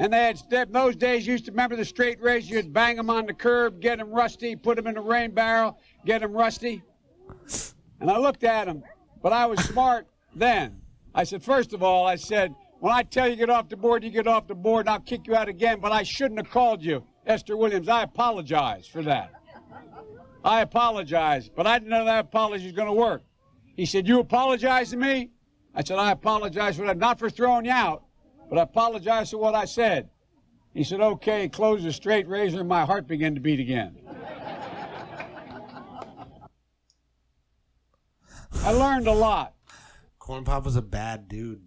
And 0.00 0.12
they 0.12 0.18
had 0.24 0.40
in 0.50 0.72
those 0.72 0.96
days 0.96 1.26
you 1.26 1.32
used 1.32 1.44
to 1.46 1.52
remember 1.52 1.76
the 1.76 1.84
straight 1.84 2.20
razor. 2.20 2.54
You'd 2.54 2.72
bang 2.72 2.96
them 2.96 3.10
on 3.10 3.26
the 3.26 3.34
curb, 3.34 3.80
get 3.80 3.98
them 3.98 4.10
rusty, 4.10 4.56
put 4.56 4.76
them 4.76 4.86
in 4.88 4.94
the 4.94 5.00
rain 5.00 5.30
barrel, 5.30 5.78
get 6.04 6.20
them 6.20 6.32
rusty. 6.32 6.82
And 8.00 8.10
I 8.10 8.18
looked 8.18 8.44
at 8.44 8.68
him, 8.68 8.82
but 9.22 9.32
I 9.32 9.46
was 9.46 9.60
smart 9.64 10.06
then. 10.34 10.80
I 11.18 11.24
said, 11.24 11.42
first 11.42 11.72
of 11.72 11.82
all, 11.82 12.06
I 12.06 12.14
said, 12.14 12.54
when 12.78 12.92
I 12.92 13.02
tell 13.02 13.28
you 13.28 13.34
get 13.34 13.50
off 13.50 13.68
the 13.68 13.76
board, 13.76 14.04
you 14.04 14.10
get 14.10 14.28
off 14.28 14.46
the 14.46 14.54
board, 14.54 14.86
and 14.86 14.90
I'll 14.90 15.00
kick 15.00 15.26
you 15.26 15.34
out 15.34 15.48
again. 15.48 15.80
But 15.80 15.90
I 15.90 16.04
shouldn't 16.04 16.38
have 16.38 16.48
called 16.48 16.80
you, 16.80 17.02
Esther 17.26 17.56
Williams. 17.56 17.88
I 17.88 18.04
apologize 18.04 18.86
for 18.86 19.02
that. 19.02 19.32
I 20.44 20.60
apologize, 20.60 21.48
but 21.48 21.66
I 21.66 21.80
didn't 21.80 21.90
know 21.90 22.04
that 22.04 22.20
apology 22.20 22.66
was 22.66 22.72
going 22.72 22.86
to 22.86 22.92
work. 22.92 23.24
He 23.74 23.84
said, 23.84 24.06
You 24.06 24.20
apologize 24.20 24.90
to 24.90 24.96
me? 24.96 25.30
I 25.74 25.82
said, 25.82 25.98
I 25.98 26.12
apologize 26.12 26.76
for 26.76 26.86
that, 26.86 26.98
not 26.98 27.18
for 27.18 27.28
throwing 27.28 27.64
you 27.64 27.72
out, 27.72 28.04
but 28.48 28.56
I 28.56 28.62
apologize 28.62 29.32
for 29.32 29.38
what 29.38 29.56
I 29.56 29.64
said. 29.64 30.10
He 30.72 30.84
said, 30.84 31.00
Okay, 31.00 31.48
close 31.48 31.82
the 31.82 31.92
straight 31.92 32.28
razor, 32.28 32.60
and 32.60 32.68
my 32.68 32.84
heart 32.84 33.08
began 33.08 33.34
to 33.34 33.40
beat 33.40 33.58
again. 33.58 33.96
I 38.62 38.70
learned 38.70 39.08
a 39.08 39.12
lot. 39.12 39.54
Corn 40.28 40.44
Pop 40.44 40.64
was 40.66 40.76
a 40.76 40.82
bad 40.82 41.26
dude. 41.26 41.62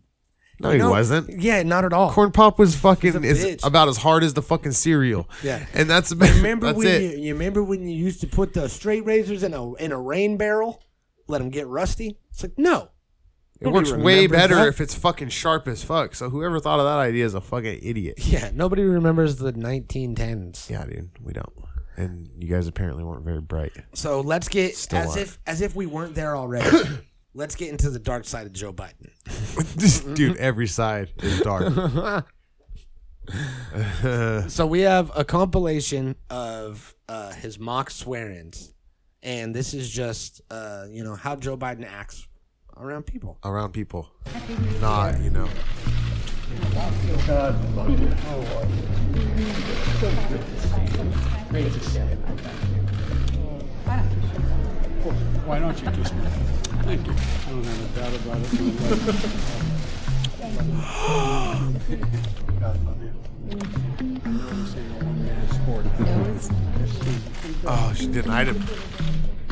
No, 0.60 0.70
he 0.70 0.78
No, 0.78 0.92
wasn't. 0.92 1.42
Yeah, 1.42 1.64
not 1.64 1.84
at 1.84 1.94
all. 1.94 2.12
Corn 2.12 2.32
Pop 2.32 2.60
was 2.60 2.76
fucking 2.76 3.14
He's 3.14 3.16
a 3.16 3.24
is 3.24 3.44
bitch. 3.44 3.66
about 3.68 3.88
as 3.90 3.98
hard 3.98 4.24
as 4.24 4.36
the 4.36 4.44
fucking 4.44 4.74
cereal. 4.74 5.28
Yeah. 5.42 5.66
and 5.74 5.90
that's 5.90 6.12
Remember 6.16 6.68
that's 6.68 6.78
when 6.78 6.88
it. 6.88 7.02
you, 7.02 7.24
you 7.24 7.34
remember 7.34 7.64
when 7.64 7.88
you 7.88 7.96
used 7.98 8.22
to 8.22 8.28
put 8.28 8.54
the 8.54 8.70
straight 8.70 9.04
razors 9.04 9.42
in 9.42 9.56
a 9.56 9.74
in 9.78 9.92
a 9.92 10.00
rain 10.00 10.38
barrel, 10.38 10.84
let 11.28 11.40
them 11.40 11.50
get 11.50 11.66
rusty? 11.68 12.20
It's 12.30 12.44
like 12.44 12.54
no. 12.58 12.90
It 13.60 13.68
works 13.70 13.92
way 13.92 14.28
remembers 14.28 14.32
better 14.40 14.56
that. 14.56 14.68
if 14.68 14.80
it's 14.82 14.94
fucking 14.94 15.30
sharp 15.30 15.68
as 15.68 15.84
fuck. 15.84 16.14
So 16.14 16.30
whoever 16.30 16.60
thought 16.60 16.80
of 16.80 16.86
that 16.86 16.98
idea 17.00 17.26
is 17.26 17.34
a 17.34 17.42
fucking 17.42 17.80
idiot. 17.82 18.16
Yeah, 18.24 18.52
nobody 18.54 18.84
remembers 18.84 19.38
the 19.38 19.54
1910s. 19.54 20.70
Yeah, 20.70 20.86
dude, 20.86 21.10
we 21.24 21.34
don't. 21.34 21.52
And 21.98 22.30
you 22.40 22.48
guys 22.48 22.68
apparently 22.68 23.04
weren't 23.04 23.26
very 23.26 23.42
bright. 23.42 23.72
So 23.94 24.22
let's 24.22 24.48
get 24.48 24.76
Still 24.76 25.00
as 25.00 25.10
aren't. 25.10 25.22
if 25.22 25.40
as 25.48 25.62
if 25.62 25.76
we 25.76 25.86
weren't 25.88 26.14
there 26.16 26.36
already. 26.38 26.70
let's 27.34 27.56
get 27.56 27.70
into 27.70 27.90
the 27.90 28.00
dark 28.00 28.26
side 28.26 28.46
of 28.46 28.54
Joe 28.54 28.74
Biden. 28.74 30.16
dude, 30.16 30.38
every 30.38 30.68
side 30.68 31.10
is 31.22 31.40
dark. 31.42 32.26
So 34.50 34.66
we 34.66 34.82
have 34.82 35.12
a 35.16 35.24
compilation 35.24 36.16
of 36.30 36.96
uh, 37.08 37.32
his 37.32 37.60
mock 37.60 37.90
swear-ins, 37.90 38.74
and 39.24 39.56
this 39.56 39.74
is 39.74 39.90
just 39.90 40.42
uh, 40.50 40.88
you 40.90 41.04
know 41.04 41.16
how 41.16 41.36
Joe 41.36 41.56
Biden 41.56 41.88
acts 41.90 42.28
around 42.76 43.04
people. 43.04 43.38
Around 43.46 43.72
people, 43.72 44.10
not 44.82 45.22
you 45.22 45.30
know. 45.30 45.48
Why 55.46 55.60
don't 55.60 55.82
you 55.82 55.92
kiss 55.92 56.14
me? 56.14 56.61
Thank 56.84 57.08
you. 57.08 57.14
I 57.14 57.50
don't 57.52 57.64
have 57.66 57.80
a 57.86 58.00
doubt 58.00 58.16
about 58.16 58.40
it. 58.42 58.52
God 62.60 62.86
love 62.86 63.02
you. 63.02 63.12
This 63.50 64.76
ain't 64.76 64.92
a 64.92 65.06
one-man 65.06 65.50
sport. 65.52 65.86
Oh, 67.66 67.94
she 67.96 68.08
denied 68.08 68.48
him. 68.48 68.64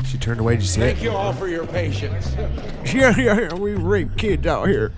She 0.04 0.18
turned 0.18 0.40
away. 0.40 0.54
Did 0.54 0.62
you 0.62 0.68
see 0.68 0.80
Thank 0.80 0.98
it? 0.98 1.04
you 1.04 1.10
all 1.12 1.32
for 1.32 1.46
your 1.48 1.66
patience. 1.66 2.34
Yeah, 2.92 3.14
yeah, 3.16 3.38
yeah. 3.40 3.54
We 3.54 3.74
rape 3.74 4.16
kids 4.16 4.46
out 4.46 4.66
here. 4.68 4.92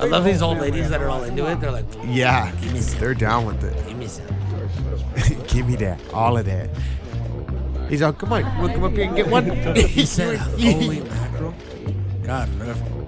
I 0.00 0.06
love 0.06 0.24
these 0.24 0.40
old 0.40 0.58
ladies 0.58 0.88
that 0.88 1.02
are 1.02 1.10
all 1.10 1.24
into 1.24 1.46
it. 1.50 1.60
They're 1.60 1.70
like, 1.70 1.84
Yeah, 2.06 2.50
Give 2.62 2.72
me 2.72 2.80
some. 2.80 3.00
they're 3.00 3.12
down 3.14 3.44
with 3.44 3.62
it. 3.64 3.76
give 3.86 3.98
me 3.98 4.06
some. 4.06 4.24
Give 5.48 5.66
me 5.68 5.76
that, 5.76 6.00
all 6.14 6.38
of 6.38 6.46
that. 6.46 6.70
He's 7.90 8.00
all, 8.02 8.12
come 8.14 8.32
on, 8.32 8.44
we'll 8.60 8.70
come 8.72 8.84
up 8.84 8.92
here 8.92 9.04
and 9.04 9.14
get 9.16 9.26
one. 9.28 9.44
He 9.76 10.06
said, 10.06 10.38
"Holy 10.38 11.00
mackerel." 11.02 11.33
God 12.22 12.48
love 12.58 12.80
him. 12.80 13.06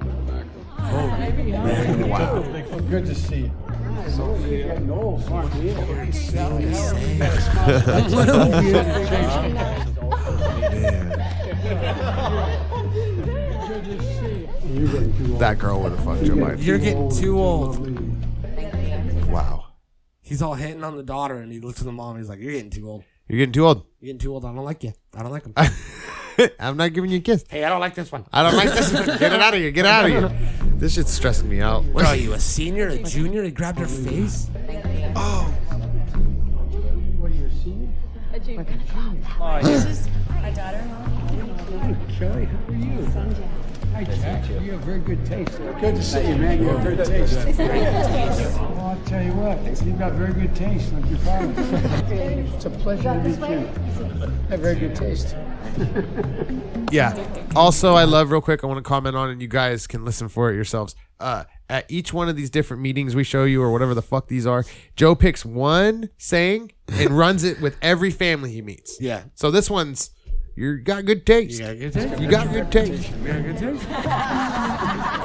wow. 2.08 2.42
Good 2.90 3.06
to 3.06 3.14
see 3.14 3.36
you. 3.36 3.52
Getting 4.46 4.90
old, 4.90 5.22
aren't? 5.30 5.52
That 15.38 15.58
girl 15.58 15.82
would 15.82 15.92
have 15.92 16.04
fucked 16.04 16.22
your 16.22 16.36
Biden. 16.36 16.62
You're 16.64 16.78
getting 16.78 17.10
too 17.10 17.38
old. 17.38 17.78
Wow. 19.30 19.66
He's 20.20 20.42
all 20.42 20.54
hitting 20.54 20.82
on 20.82 20.96
the 20.96 21.02
daughter, 21.02 21.36
and 21.36 21.52
he 21.52 21.60
looks 21.60 21.78
at 21.80 21.84
the 21.86 21.92
mom. 21.92 22.16
and 22.16 22.18
He's 22.24 22.28
like, 22.28 22.40
"You're 22.40 22.52
getting 22.52 22.70
too 22.70 22.88
old. 22.88 23.04
You're 23.28 23.38
getting 23.38 23.52
too 23.52 23.66
old. 23.66 23.86
You're 24.00 24.06
getting 24.08 24.18
too 24.18 24.32
old. 24.34 24.44
I 24.44 24.54
don't 24.54 24.64
like 24.64 24.82
you. 24.82 24.92
I 25.14 25.22
don't 25.22 25.32
like 25.32 25.44
him. 25.44 25.54
I'm 26.60 26.76
not 26.76 26.92
giving 26.92 27.10
you 27.10 27.18
a 27.18 27.20
kiss. 27.20 27.44
hey, 27.48 27.64
I 27.64 27.68
don't 27.68 27.80
like 27.80 27.94
this 27.94 28.12
one. 28.12 28.24
I 28.32 28.42
don't 28.42 28.56
like 28.56 28.70
this. 28.70 28.92
one. 28.92 29.06
Get 29.06 29.32
it 29.32 29.40
out 29.40 29.54
of 29.54 29.60
here. 29.60 29.70
Get 29.70 29.86
out 29.86 30.04
of 30.04 30.10
here. 30.10 30.30
This 30.76 30.94
shit's 30.94 31.12
stressing 31.12 31.48
me 31.48 31.60
out. 31.60 31.84
What 31.84 32.04
are 32.04 32.16
you, 32.16 32.34
a 32.34 32.40
senior, 32.40 32.88
a 32.88 33.02
junior? 33.02 33.42
He 33.42 33.50
grabbed 33.50 33.78
her 33.78 33.86
face. 33.86 34.48
Oh. 35.16 35.44
What 37.18 37.30
are 37.30 37.34
you 37.34 37.46
a 37.46 37.50
senior? 37.50 37.88
A 38.32 38.40
junior. 38.40 38.64
This 39.62 39.84
is 39.84 40.08
my 40.28 40.50
daughter-in-law. 40.50 41.16
Kelly, 42.18 42.44
how 42.44 42.72
are 42.72 42.74
you? 42.74 43.06
Hi, 43.92 44.04
Jack. 44.04 44.48
You 44.50 44.72
have 44.72 44.80
very 44.80 45.00
good 45.00 45.24
taste. 45.24 45.56
Good 45.80 45.96
to 45.96 46.02
see 46.02 46.28
you, 46.28 46.36
man. 46.36 46.60
You 46.60 46.68
have 46.68 46.80
very 46.80 46.96
good 46.96 47.06
taste. 47.06 47.58
Well, 47.58 48.78
I'll 48.78 49.02
tell 49.06 49.22
you 49.22 49.32
what, 49.32 49.58
you've 49.86 49.98
got 49.98 50.12
very 50.12 50.34
good 50.34 50.54
taste, 50.54 50.92
like 50.92 51.08
your 51.08 51.18
father. 51.20 51.54
it's 52.14 52.66
a 52.66 52.70
pleasure 52.70 53.04
to 53.04 53.18
meet 53.20 53.38
you. 53.38 54.28
Have 54.50 54.60
very 54.60 54.76
good 54.76 54.94
taste. 54.94 55.34
Yeah. 56.92 57.16
Also, 57.56 57.94
I 57.94 58.04
love 58.04 58.30
real 58.30 58.40
quick. 58.40 58.62
I 58.62 58.68
want 58.68 58.78
to 58.78 58.82
comment 58.82 59.16
on, 59.16 59.30
and 59.30 59.42
you 59.42 59.48
guys 59.48 59.88
can 59.88 60.04
listen 60.04 60.28
for 60.28 60.52
it 60.52 60.54
yourselves. 60.54 60.94
Uh, 61.18 61.42
at 61.68 61.84
each 61.90 62.12
one 62.12 62.28
of 62.28 62.36
these 62.36 62.48
different 62.48 62.80
meetings 62.80 63.16
we 63.16 63.24
show 63.24 63.42
you, 63.44 63.60
or 63.60 63.72
whatever 63.72 63.92
the 63.92 64.02
fuck 64.02 64.28
these 64.28 64.46
are, 64.46 64.64
Joe 64.94 65.16
picks 65.16 65.44
one 65.44 66.10
saying 66.16 66.70
and 66.88 67.10
runs 67.18 67.42
it 67.42 67.60
with 67.60 67.76
every 67.82 68.10
family 68.10 68.52
he 68.52 68.62
meets. 68.62 69.00
Yeah. 69.00 69.24
So 69.34 69.50
this 69.50 69.68
one's 69.68 70.10
you 70.54 70.78
got 70.78 71.04
good 71.04 71.26
taste. 71.26 71.58
You 71.60 71.66
got 71.66 71.78
good 71.78 71.92
taste. 71.92 72.20
You 72.20 72.28
got 72.30 72.50
good 72.52 72.72
taste. 72.72 73.10
You 73.10 73.26
got 73.26 73.42
good 73.42 73.58
taste. 73.58 73.86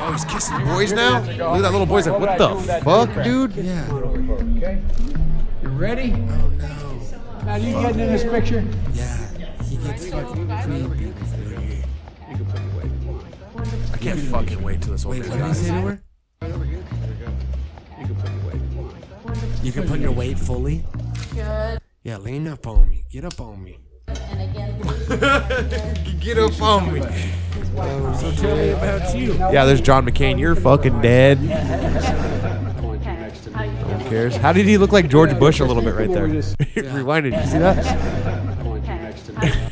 Oh, 0.04 0.12
he's 0.12 0.26
kissing 0.26 0.66
boys 0.66 0.92
now. 0.92 1.20
Look 1.22 1.30
at 1.30 1.62
that 1.62 1.72
little 1.72 1.86
boy's 1.86 2.08
like, 2.08 2.20
what 2.20 2.38
the 2.38 2.82
fuck, 2.84 3.24
dude? 3.24 3.54
Yeah. 3.54 3.90
Okay? 3.92 4.82
You 5.62 5.70
ready? 5.70 6.12
Oh, 6.14 6.50
no. 6.50 7.00
Now, 7.46 7.56
you 7.56 7.72
getting 7.74 8.00
in 8.02 8.12
this 8.12 8.24
picture? 8.24 8.66
Yeah. 8.94 9.28
He 9.82 9.88
gets 9.88 10.08
fucking 10.10 10.48
creepy. 10.48 11.14
I 13.94 13.98
can't 13.98 14.20
fucking 14.20 14.62
wait 14.64 14.82
till 14.82 14.92
this 14.94 15.06
old 15.06 15.16
Wait, 15.16 15.28
man 15.28 15.30
what 15.30 15.38
did 15.38 15.44
he 15.44 15.48
dies. 15.48 15.60
say 15.60 15.68
to 15.68 15.74
her? 15.82 16.02
You 19.64 19.72
can 19.72 19.88
put 19.88 20.00
your 20.00 20.12
weight 20.12 20.38
fully. 20.40 20.84
Good. 21.34 21.80
Yeah, 22.04 22.18
lean 22.18 22.48
up 22.48 22.66
on 22.68 22.90
me. 22.90 23.04
Get 23.12 23.26
up 23.26 23.40
on 23.40 23.64
me. 23.64 23.78
And 24.08 24.42
again, 24.52 24.82
Get 26.20 26.38
up 26.38 26.62
on 26.62 26.94
me. 26.94 27.02
So 28.20 28.32
tell 28.34 28.56
me 28.58 28.70
about 28.70 29.16
you. 29.16 29.34
Yeah, 29.34 29.66
there's 29.66 29.82
John 29.82 30.06
McCain. 30.06 30.40
You're 30.40 30.56
fucking 30.56 31.02
dead. 31.02 31.38
Who 31.38 31.48
cares? 34.10 34.36
How 34.36 34.52
did 34.54 34.66
he 34.66 34.78
look 34.78 34.92
like 34.92 35.10
George 35.10 35.38
Bush 35.40 35.60
a 35.60 35.66
little 35.66 35.84
bit 35.84 35.96
right 35.96 36.12
there? 36.12 36.28
Rewinded. 36.28 37.40
You 37.40 37.46
see 37.52 37.60
that? 37.60 39.71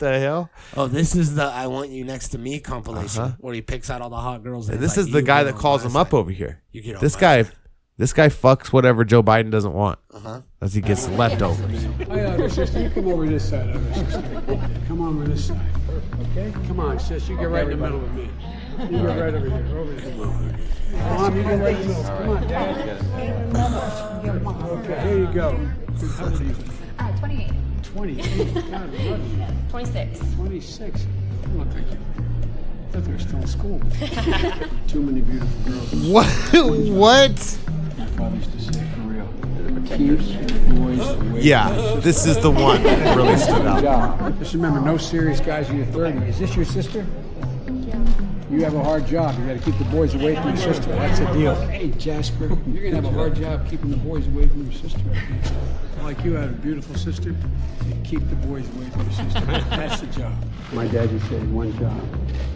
Right? 0.00 0.10
What 0.10 0.12
the 0.12 0.20
hell? 0.20 0.50
Oh, 0.76 0.86
this 0.86 1.14
is 1.16 1.34
the 1.34 1.44
"I 1.44 1.66
Want 1.66 1.90
You 1.90 2.04
Next 2.04 2.28
to 2.30 2.38
Me" 2.38 2.60
compilation 2.60 3.22
Uh-huh. 3.22 3.36
where 3.40 3.54
he 3.54 3.62
picks 3.62 3.90
out 3.90 4.00
all 4.02 4.10
the 4.10 4.16
hot 4.16 4.42
girls. 4.44 4.68
And 4.68 4.78
he's 4.80 4.90
this 4.90 4.96
like, 4.96 5.06
is 5.06 5.12
the 5.12 5.22
guy 5.22 5.42
that 5.44 5.56
calls 5.56 5.82
my 5.84 5.90
him 5.90 5.96
up 5.96 6.14
over 6.14 6.30
here. 6.30 6.60
You 6.72 6.82
get 6.82 6.96
on 6.96 7.00
This 7.00 7.14
my 7.14 7.20
guy, 7.20 7.42
side. 7.44 7.52
this 7.96 8.12
guy 8.12 8.28
fucks 8.28 8.68
whatever 8.72 9.04
Joe 9.04 9.22
Biden 9.22 9.50
doesn't 9.50 9.72
want. 9.72 9.98
Uh-huh. 10.12 10.42
As 10.60 10.74
he 10.74 10.80
gets 10.80 11.08
leftovers. 11.08 11.82
Hey, 12.08 12.24
other 12.26 12.48
sister, 12.48 12.80
you 12.80 12.90
come 12.90 13.08
over 13.08 13.26
this 13.26 13.48
side, 13.50 13.70
other 13.70 13.94
sister. 13.94 14.22
Come 14.88 15.00
on 15.00 15.16
over 15.20 15.24
this 15.28 15.46
side. 15.48 15.60
Okay? 16.30 16.52
Come 16.66 16.80
on, 16.80 16.98
sis. 16.98 17.28
You 17.28 17.36
get 17.36 17.48
right 17.50 17.64
in 17.64 17.70
the 17.70 17.76
middle 17.76 17.98
with 18.00 18.12
me. 18.12 18.30
You 18.80 18.88
get 18.88 19.04
right 19.04 19.34
over 19.34 19.48
here. 19.50 19.78
Over 19.78 19.94
here. 19.94 20.58
Mom, 20.92 21.36
you 21.36 21.42
get 21.42 21.60
right 21.60 21.76
in 21.76 21.88
the 21.88 21.94
middle. 21.94 22.04
Come 22.04 22.28
on, 22.30 22.46
Dad. 22.48 22.78
Okay, 24.84 25.00
here 25.08 25.18
you 25.18 25.26
go. 25.32 25.56
How 26.16 26.24
old 26.24 26.40
are 26.40 26.44
you? 26.44 26.54
Uh, 26.98 27.18
28. 27.18 27.50
28. 27.92 28.54
God, 28.70 28.94
I 28.94 29.70
26. 29.70 30.20
26. 30.36 31.06
You 31.06 31.58
look 31.58 31.68
like 31.68 31.90
you. 31.90 31.96
I 31.96 32.90
thought 32.92 33.04
they 33.04 33.12
were 33.12 33.18
still 33.18 33.38
in 33.38 33.46
school. 33.46 33.80
Too 34.88 35.02
many 35.02 35.22
beautiful 35.22 35.72
girls. 35.72 35.94
What? 36.06 36.26
what? 36.52 37.58
My 37.96 38.06
father 38.06 38.36
used 38.36 38.52
to 38.52 38.60
say, 38.60 38.86
for 38.94 39.00
real. 39.00 39.26
Keep 39.86 40.18
boys 40.76 41.08
away. 41.08 41.40
Yeah, 41.40 41.70
this 42.00 42.26
is 42.26 42.38
the 42.38 42.50
one 42.50 42.82
that 42.82 43.16
really 43.16 43.36
stood 43.38 43.66
out. 43.66 44.38
Just 44.38 44.52
remember, 44.52 44.80
no 44.80 44.98
serious 44.98 45.40
guys 45.40 45.70
in 45.70 45.78
your 45.78 45.86
30. 45.86 46.26
Is 46.26 46.38
this 46.38 46.54
your 46.54 46.66
sister? 46.66 47.06
You 48.50 48.64
have 48.64 48.74
a 48.74 48.82
hard 48.82 49.06
job. 49.06 49.38
You 49.38 49.46
got 49.46 49.58
to 49.58 49.64
keep 49.64 49.78
the 49.78 49.84
boys 49.84 50.14
away 50.14 50.34
from 50.34 50.48
your 50.48 50.56
sister. 50.56 50.90
That's 50.92 51.18
the 51.18 51.26
deal. 51.32 51.54
Hey, 51.66 51.90
Jasper, 51.90 52.46
you're 52.66 52.82
gonna 52.82 52.96
have 52.96 53.04
a 53.04 53.10
hard 53.10 53.34
job 53.36 53.68
keeping 53.68 53.90
the 53.90 53.98
boys 53.98 54.26
away 54.28 54.48
from 54.48 54.64
your 54.64 54.72
sister. 54.72 55.00
Like 56.02 56.24
you 56.24 56.32
have 56.34 56.50
a 56.50 56.54
beautiful 56.54 56.94
sister, 56.94 57.30
you 57.86 57.94
keep 58.04 58.26
the 58.30 58.36
boys 58.36 58.66
away 58.76 58.88
from 58.90 59.02
your 59.02 59.12
sister. 59.12 59.40
That's 59.40 60.00
the 60.00 60.06
job. 60.06 60.32
My 60.72 60.86
dad 60.86 61.10
used 61.10 61.26
to 61.26 61.30
say 61.38 61.46
one 61.46 61.78
job: 61.78 62.00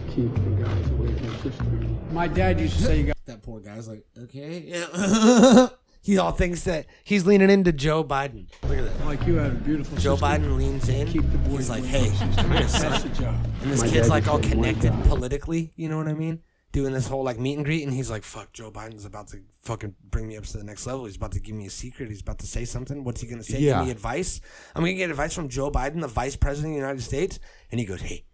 keep 0.09 0.33
the 0.33 0.63
guys 0.63 0.89
away 0.89 1.13
from 1.13 1.25
your 1.25 1.35
sister. 1.35 1.63
My 2.11 2.27
dad 2.27 2.59
used 2.59 2.77
to 2.77 2.83
say 2.83 2.99
you 2.99 3.05
got. 3.05 3.13
That 3.25 3.43
poor 3.43 3.59
guy's 3.59 3.87
like, 3.87 4.03
okay, 4.23 4.63
yeah. 4.65 5.67
he 6.03 6.17
all 6.17 6.31
thinks 6.31 6.63
that 6.65 6.85
he's 7.03 7.25
leaning 7.25 7.49
into 7.49 7.71
Joe 7.71 8.03
Biden. 8.03 8.47
Look 8.67 8.77
at 8.77 8.83
that. 8.99 9.05
Like 9.05 9.25
you 9.25 9.35
had 9.37 9.51
a 9.53 9.55
beautiful 9.55 9.97
Joe 9.97 10.15
sister. 10.15 10.25
Biden 10.27 10.57
leans 10.57 10.87
in. 10.89 11.07
Keep 11.07 11.31
the 11.31 11.37
boys 11.39 11.57
He's 11.59 11.69
like, 11.69 11.83
hey, 11.85 12.09
from 12.09 12.29
your 12.29 12.31
sister. 12.33 12.41
come 12.41 12.51
here, 12.51 12.59
That's 12.59 12.77
son. 12.79 13.09
the 13.09 13.15
job. 13.21 13.35
And 13.61 13.71
this 13.71 13.81
My 13.81 13.87
kid's 13.87 14.09
like 14.09 14.23
used 14.23 14.29
all 14.29 14.39
to 14.39 14.49
say 14.49 14.55
one 14.55 14.63
connected 14.73 14.91
politically, 15.09 15.71
you 15.75 15.87
know 15.89 15.97
what 15.97 16.07
I 16.09 16.13
mean? 16.13 16.41
Doing 16.73 16.91
this 16.91 17.07
whole 17.07 17.23
like 17.23 17.39
meet 17.39 17.55
and 17.55 17.63
greet, 17.63 17.83
and 17.83 17.93
he's 17.93 18.09
like, 18.09 18.23
"Fuck, 18.23 18.51
Joe 18.51 18.71
Biden's 18.71 19.05
about 19.05 19.27
to 19.27 19.37
fucking 19.61 19.93
bring 20.09 20.27
me 20.27 20.35
up 20.37 20.43
to 20.45 20.57
the 20.57 20.63
next 20.63 20.87
level. 20.87 21.05
He's 21.05 21.15
about 21.17 21.31
to 21.33 21.39
give 21.39 21.55
me 21.55 21.67
a 21.67 21.69
secret. 21.69 22.09
He's 22.09 22.21
about 22.21 22.39
to 22.39 22.47
say 22.47 22.65
something. 22.65 23.03
What's 23.03 23.21
he 23.21 23.27
gonna 23.27 23.43
say? 23.43 23.59
Yeah. 23.59 23.77
Give 23.77 23.85
me 23.85 23.91
advice. 23.91 24.41
I'm 24.75 24.81
gonna 24.81 24.95
get 24.95 25.11
advice 25.11 25.35
from 25.35 25.49
Joe 25.49 25.69
Biden, 25.69 26.01
the 26.01 26.07
Vice 26.07 26.35
President 26.35 26.71
of 26.73 26.75
the 26.77 26.81
United 26.81 27.03
States." 27.03 27.39
And 27.71 27.79
he 27.79 27.85
goes, 27.85 28.01
"Hey, 28.01 28.25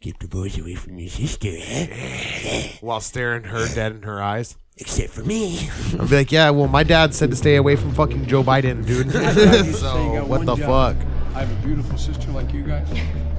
keep 0.00 0.20
the 0.20 0.28
boys 0.28 0.56
away 0.56 0.76
from 0.76 0.98
your 1.00 1.10
sister, 1.10 1.48
eh? 1.52 2.68
While 2.80 3.00
staring 3.00 3.42
her 3.44 3.66
dead 3.74 3.90
in 3.92 4.02
her 4.02 4.22
eyes. 4.22 4.56
Except 4.80 5.12
for 5.12 5.22
me." 5.22 5.68
I'll 5.98 6.08
be 6.08 6.16
like, 6.16 6.32
yeah, 6.32 6.50
well, 6.50 6.68
my 6.68 6.82
dad 6.82 7.14
said 7.14 7.30
to 7.30 7.36
stay 7.36 7.56
away 7.56 7.76
from 7.76 7.94
fucking 7.94 8.26
Joe 8.26 8.42
Biden, 8.42 8.84
dude. 8.86 9.10
So, 9.76 10.24
what 10.24 10.46
the 10.46 10.56
job. 10.56 10.96
fuck? 10.96 11.06
I 11.34 11.44
have 11.44 11.50
a 11.50 11.66
beautiful 11.66 11.96
sister 11.96 12.30
like 12.32 12.52
you 12.52 12.62
guys. 12.62 12.88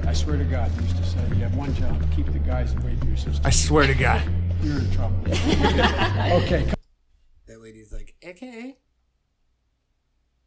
I 0.06 0.12
swear 0.12 0.36
to 0.36 0.44
God, 0.44 0.74
you 0.76 0.82
used 0.82 0.96
to 0.96 1.04
say 1.04 1.18
you 1.28 1.36
have 1.36 1.54
one 1.54 1.74
job: 1.74 2.02
keep 2.14 2.26
the 2.32 2.38
guys 2.38 2.72
away 2.74 2.96
from 2.96 3.08
your 3.08 3.16
sister. 3.16 3.42
I 3.44 3.50
swear 3.50 3.86
to 3.86 3.94
God. 3.94 4.22
You're 4.62 4.78
in 4.78 4.90
trouble. 4.92 5.16
okay, 5.26 6.64
come 6.66 6.74
that 7.46 7.60
lady's 7.60 7.92
like, 7.92 8.14
"Okay." 8.24 8.76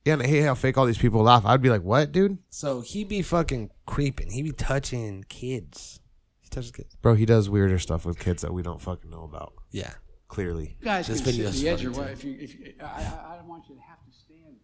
Yeah, 0.06 0.14
and 0.14 0.22
I 0.22 0.28
hate 0.28 0.42
how 0.42 0.54
fake 0.54 0.78
all 0.78 0.86
these 0.86 1.00
people 1.00 1.24
laugh. 1.24 1.44
I'd 1.46 1.64
be 1.64 1.70
like, 1.72 1.82
what, 1.82 2.12
dude? 2.12 2.38
So 2.52 2.82
he 2.82 3.04
be 3.04 3.24
fucking 3.24 3.72
creeping. 3.88 4.30
He 4.30 4.44
be 4.44 4.52
touching 4.52 5.26
kids. 5.30 6.00
He 6.42 6.50
touches 6.50 6.72
kids. 6.72 6.96
Bro, 7.02 7.16
he 7.16 7.26
does 7.26 7.50
weirder 7.50 7.80
stuff 7.80 8.06
with 8.06 8.20
kids 8.20 8.44
that 8.44 8.54
we 8.54 8.62
don't 8.62 8.80
fucking 8.80 9.10
know 9.10 9.24
about. 9.24 9.54
Yeah. 9.72 9.94
Clearly. 10.28 10.76
You 10.80 10.86
guys 10.86 11.08
This 11.08 11.18
can 11.18 11.26
sit 11.26 11.36
video's 11.36 11.62
the 11.62 11.70
edge 11.70 11.84
funny, 11.84 11.96
or 11.96 12.00
what? 12.02 12.08
too. 12.08 12.14
If 12.14 12.24
you, 12.24 12.38
if 12.40 12.56
you, 12.60 12.74
I, 12.82 12.86
I, 12.86 13.34
I 13.34 13.36
don't 13.38 13.48
want 13.48 13.64
you 13.70 13.76
to 13.76 13.82
have 13.82 14.00
to 14.06 14.12
stand 14.12 14.56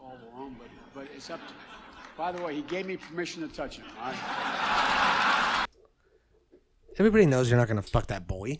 all 0.00 0.16
alone, 0.34 0.56
but 0.58 0.68
but 0.94 1.06
it's 1.14 1.30
up 1.30 1.40
to. 1.48 1.54
By 2.16 2.32
the 2.32 2.42
way, 2.42 2.54
he 2.54 2.62
gave 2.62 2.86
me 2.86 2.96
permission 2.96 3.42
to 3.46 3.54
touch 3.54 3.76
him. 3.78 3.84
All 4.00 4.10
right? 4.12 5.66
Everybody 6.98 7.26
knows 7.26 7.48
you're 7.50 7.58
not 7.58 7.68
gonna 7.68 7.82
fuck 7.82 8.08
that 8.08 8.26
boy. 8.26 8.58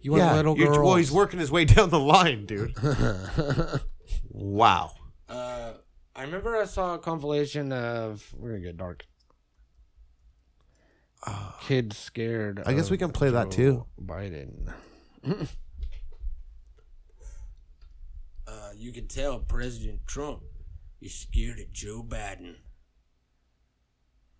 You 0.00 0.10
want 0.12 0.22
yeah, 0.22 0.34
little 0.34 0.56
you- 0.56 0.66
girls. 0.66 0.78
well, 0.78 0.96
he's 0.96 1.12
working 1.12 1.38
his 1.40 1.50
way 1.50 1.64
down 1.64 1.88
the 1.90 1.98
line, 1.98 2.44
dude. 2.46 2.74
wow. 4.30 4.92
Uh, 5.28 5.72
I 6.14 6.22
remember 6.22 6.56
I 6.56 6.64
saw 6.66 6.94
a 6.94 6.98
compilation 6.98 7.72
of. 7.72 8.26
We're 8.36 8.50
gonna 8.50 8.60
get 8.62 8.76
dark. 8.76 9.06
Kids 11.62 11.96
scared. 11.96 12.62
I 12.66 12.74
guess 12.74 12.90
we 12.90 12.98
can 12.98 13.10
play 13.10 13.30
that 13.30 13.50
too. 13.50 13.86
Biden. 13.98 14.70
uh, 18.46 18.63
you 18.76 18.92
can 18.92 19.06
tell 19.08 19.38
President 19.38 20.06
Trump 20.06 20.42
is 21.00 21.14
scared 21.14 21.58
of 21.60 21.72
Joe 21.72 22.04
Biden. 22.06 22.56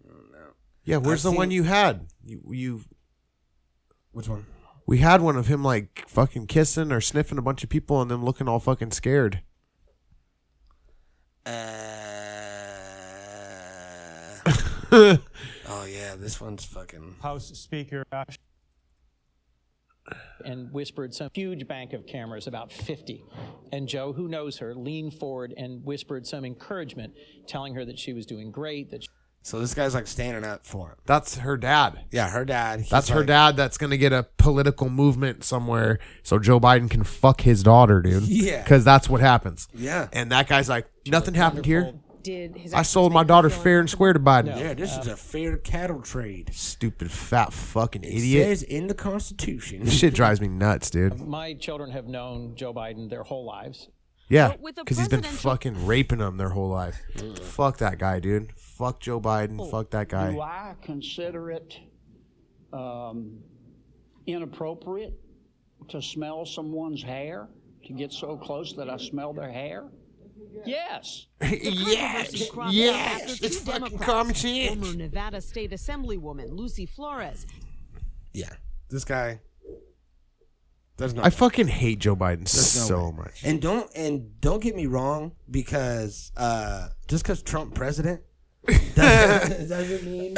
I 0.05 0.09
don't 0.09 0.33
know. 0.33 0.55
Yeah, 0.85 0.99
where's 0.99 1.25
I've 1.25 1.33
the 1.33 1.39
one 1.39 1.51
you 1.51 1.63
had? 1.63 2.09
You, 2.25 2.43
you, 2.51 2.81
Which 4.13 4.29
one? 4.29 4.47
we 4.87 4.99
had 4.99 5.23
one 5.23 5.37
of 5.37 5.47
him 5.47 5.63
like 5.63 6.05
fucking 6.07 6.47
kissing 6.47 6.93
or 6.93 7.01
sniffing 7.01 7.39
a 7.39 7.43
bunch 7.43 7.65
of 7.65 7.71
people 7.71 8.03
and 8.03 8.11
then 8.11 8.25
looking 8.25 8.49
all 8.49 8.61
fucking 8.61 8.91
scared. 8.91 9.43
Uh, 11.47 11.51
oh 15.69 15.87
yeah, 15.89 16.15
this 16.17 16.41
one's 16.41 16.65
fucking. 16.65 17.17
House 17.23 17.49
Speaker 17.59 18.05
Josh 18.13 18.39
and 20.45 20.73
whispered 20.73 21.15
some 21.15 21.31
huge 21.33 21.67
bank 21.67 21.93
of 21.93 22.07
cameras, 22.07 22.47
about 22.47 22.73
50. 22.73 23.25
And 23.73 23.89
Joe, 23.89 24.13
who 24.13 24.29
knows 24.29 24.59
her, 24.59 24.75
leaned 24.75 25.15
forward 25.15 25.55
and 25.57 25.85
whispered 25.85 26.27
some 26.27 26.45
encouragement, 26.45 27.15
telling 27.47 27.75
her 27.75 27.85
that 27.85 27.99
she 27.99 28.13
was 28.13 28.27
doing 28.27 28.51
great, 28.51 28.91
that 28.91 29.03
she- 29.05 29.09
So 29.43 29.61
this 29.61 29.75
guy's 29.75 29.95
like 29.95 30.07
standing 30.07 30.45
up 30.45 30.65
for 30.67 30.91
him. 30.91 30.97
That's 31.07 31.39
her 31.39 31.57
dad. 31.57 32.05
Yeah, 32.11 32.31
her 32.31 32.45
dad. 32.45 32.81
he's 32.81 32.91
That's 32.91 33.09
her 33.09 33.19
like- 33.19 33.27
dad 33.27 33.57
that's 33.57 33.79
going 33.79 33.91
to 33.91 33.99
get 33.99 34.13
a 34.13 34.27
political 34.39 34.89
movement 34.91 35.45
somewhere 35.45 35.99
so 36.23 36.39
Joe 36.39 36.61
Biden 36.61 36.89
can 36.91 37.05
fuck 37.05 37.41
his 37.43 37.63
daughter, 37.63 38.01
dude. 38.03 38.23
Yeah. 38.29 38.63
Because 38.63 38.85
that's 38.85 39.09
what 39.09 39.21
happens. 39.21 39.69
Yeah. 39.75 40.09
And 40.13 40.31
that 40.33 40.49
guy's 40.49 40.69
like, 40.69 40.87
nothing 41.07 41.35
happened 41.35 41.67
here. 41.67 41.93
Did 42.25 42.57
his 42.57 42.73
I 42.75 42.83
sold 42.83 43.13
my 43.13 43.23
daughter 43.23 43.51
fair 43.51 43.79
and 43.81 43.89
square 43.89 44.13
to 44.15 44.19
Biden. 44.19 44.59
Yeah, 44.59 44.75
this 44.75 44.97
is 44.97 45.07
a 45.07 45.17
fair 45.17 45.59
cattle 45.59 46.01
trade. 46.01 46.51
Stupid 46.55 47.13
fat 47.13 47.53
fucking 47.53 48.03
It 48.03 48.09
idiot. 48.15 48.47
says 48.49 48.63
in 48.65 48.87
the 48.89 48.95
Constitution. 48.95 49.85
This 49.85 49.95
shit 49.95 50.15
drives 50.15 50.41
me 50.41 50.49
nuts, 50.49 50.89
dude. 50.91 51.21
my 51.27 51.55
children 51.55 51.91
have 51.91 52.07
known 52.07 52.57
Joe 52.57 52.73
Biden 52.75 53.09
their 53.11 53.23
whole 53.23 53.45
lives. 53.45 53.89
Yeah, 54.31 54.49
But 54.49 54.61
with 54.61 54.79
a 54.79 54.85
because 54.85 54.97
he's 54.99 55.09
been 55.09 55.21
presidential- 55.21 55.51
fucking 55.51 55.87
raping 55.87 56.19
them 56.19 56.39
their 56.39 56.49
whole 56.49 56.71
life. 56.71 56.99
Fuck 57.43 57.77
that 57.79 57.99
guy, 57.99 58.21
dude. 58.21 58.53
Fuck 58.57 59.01
Joe 59.01 59.21
Biden. 59.21 59.71
Fuck 59.71 59.91
that 59.91 60.09
Do 60.09 60.17
guy. 60.17 60.39
I 60.39 60.75
consider 60.83 61.51
it 61.51 61.77
um, 62.73 63.39
inappropriate 64.27 65.13
to 65.89 66.01
smell 66.01 66.47
someone's 66.47 67.03
hair? 67.03 67.49
To 67.87 67.93
get 67.93 68.13
so 68.15 68.39
close 68.39 68.73
that 68.77 68.89
I 68.89 68.97
smell 68.97 69.35
their 69.35 69.53
hair? 69.53 69.85
Yes. 70.65 71.27
yes, 71.43 72.51
yes, 72.71 73.43
it's 73.43 73.59
fucking 73.59 73.83
Democrats, 73.85 74.05
common 74.05 74.35
sense. 74.35 74.69
Former 74.87 74.97
Nevada 74.97 75.41
State 75.41 75.73
Assemblywoman 75.73 76.51
Lucy 76.51 76.87
Flores 76.87 77.47
Yeah, 78.33 78.51
this 78.89 79.05
guy. 79.05 79.41
There's 80.97 81.13
no. 81.15 81.23
I 81.23 81.31
fucking 81.31 81.67
hate 81.69 81.99
Joe 81.99 82.15
Biden 82.15 82.51
There's 82.51 82.71
so 82.71 83.09
way. 83.09 83.17
much. 83.17 83.43
And 83.45 83.61
don't 83.61 83.91
and 83.97 84.41
don't 84.41 84.63
get 84.63 84.77
me 84.77 84.87
wrong 84.87 85.33
because 85.51 86.31
uh, 86.37 86.89
just 87.09 87.25
because 87.25 87.43
Trump 87.43 87.75
president 87.75 88.23
doesn't, 88.95 89.69
doesn't 89.69 90.05
mean 90.05 90.37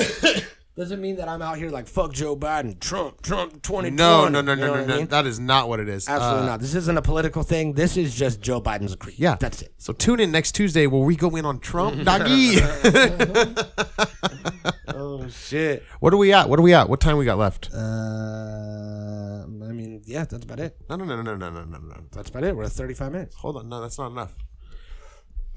doesn't 0.77 1.01
mean 1.01 1.17
that 1.17 1.29
I'm 1.29 1.41
out 1.41 1.57
here 1.57 1.71
like 1.71 1.87
fuck 1.89 2.13
Joe 2.13 2.37
Biden, 2.37 2.79
Trump, 2.79 3.23
Trump, 3.23 3.63
twenty. 3.63 3.91
No, 3.91 4.29
no, 4.29 4.43
no, 4.43 4.53
You 4.53 4.61
know 4.61 4.67
no, 4.67 4.75
no, 4.75 4.83
I 4.83 4.87
no. 4.87 4.97
mean? 4.99 5.07
That 5.07 5.27
is 5.27 5.41
not 5.41 5.69
what 5.69 5.81
it 5.81 5.89
is. 5.89 6.09
Absolutely 6.09 6.43
Uh, 6.43 6.47
not. 6.47 6.61
This 6.61 6.75
isn't 6.75 6.97
a 6.99 7.03
political 7.03 7.43
thing. 7.43 7.73
This 7.73 7.97
is 7.97 8.15
just 8.15 8.41
Joe 8.41 8.61
Biden's 8.61 8.93
a 8.93 8.97
creep. 8.97 9.19
Yeah, 9.19 9.37
that's 9.41 9.63
it. 9.63 9.73
So 9.79 9.93
tune 9.93 10.21
in 10.21 10.31
next 10.31 10.53
Tuesday 10.53 10.87
where 10.87 11.03
we 11.03 11.17
go 11.17 11.35
in 11.37 11.45
on 11.47 11.59
Trump, 11.61 12.05
doggy. 12.05 12.57
oh 14.89 15.27
shit. 15.31 15.83
What 16.01 16.13
are 16.13 16.17
we 16.19 16.33
at? 16.33 16.49
What 16.49 16.59
are 16.59 16.63
we 16.63 16.75
at? 16.75 16.89
What 16.89 17.01
time 17.01 17.17
we 17.17 17.25
got 17.25 17.39
left? 17.39 17.71
Uh, 17.73 19.45
I 19.47 19.73
mean, 19.73 20.03
yeah, 20.05 20.25
that's 20.25 20.45
about 20.45 20.61
it. 20.61 20.77
No, 20.89 20.97
no, 20.97 21.05
no, 21.05 21.23
no, 21.23 21.37
no, 21.37 21.51
no, 21.51 21.65
no, 21.65 21.79
no. 21.79 21.97
That's 22.13 22.31
about 22.31 22.45
it. 22.45 22.57
We're 22.57 22.65
at 22.65 22.73
35 22.73 23.13
minutes. 23.13 23.35
Hold 23.37 23.57
on. 23.57 23.69
No, 23.69 23.81
that's 23.81 23.99
not 23.99 24.11
enough. 24.13 24.35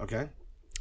Okay. 0.02 0.30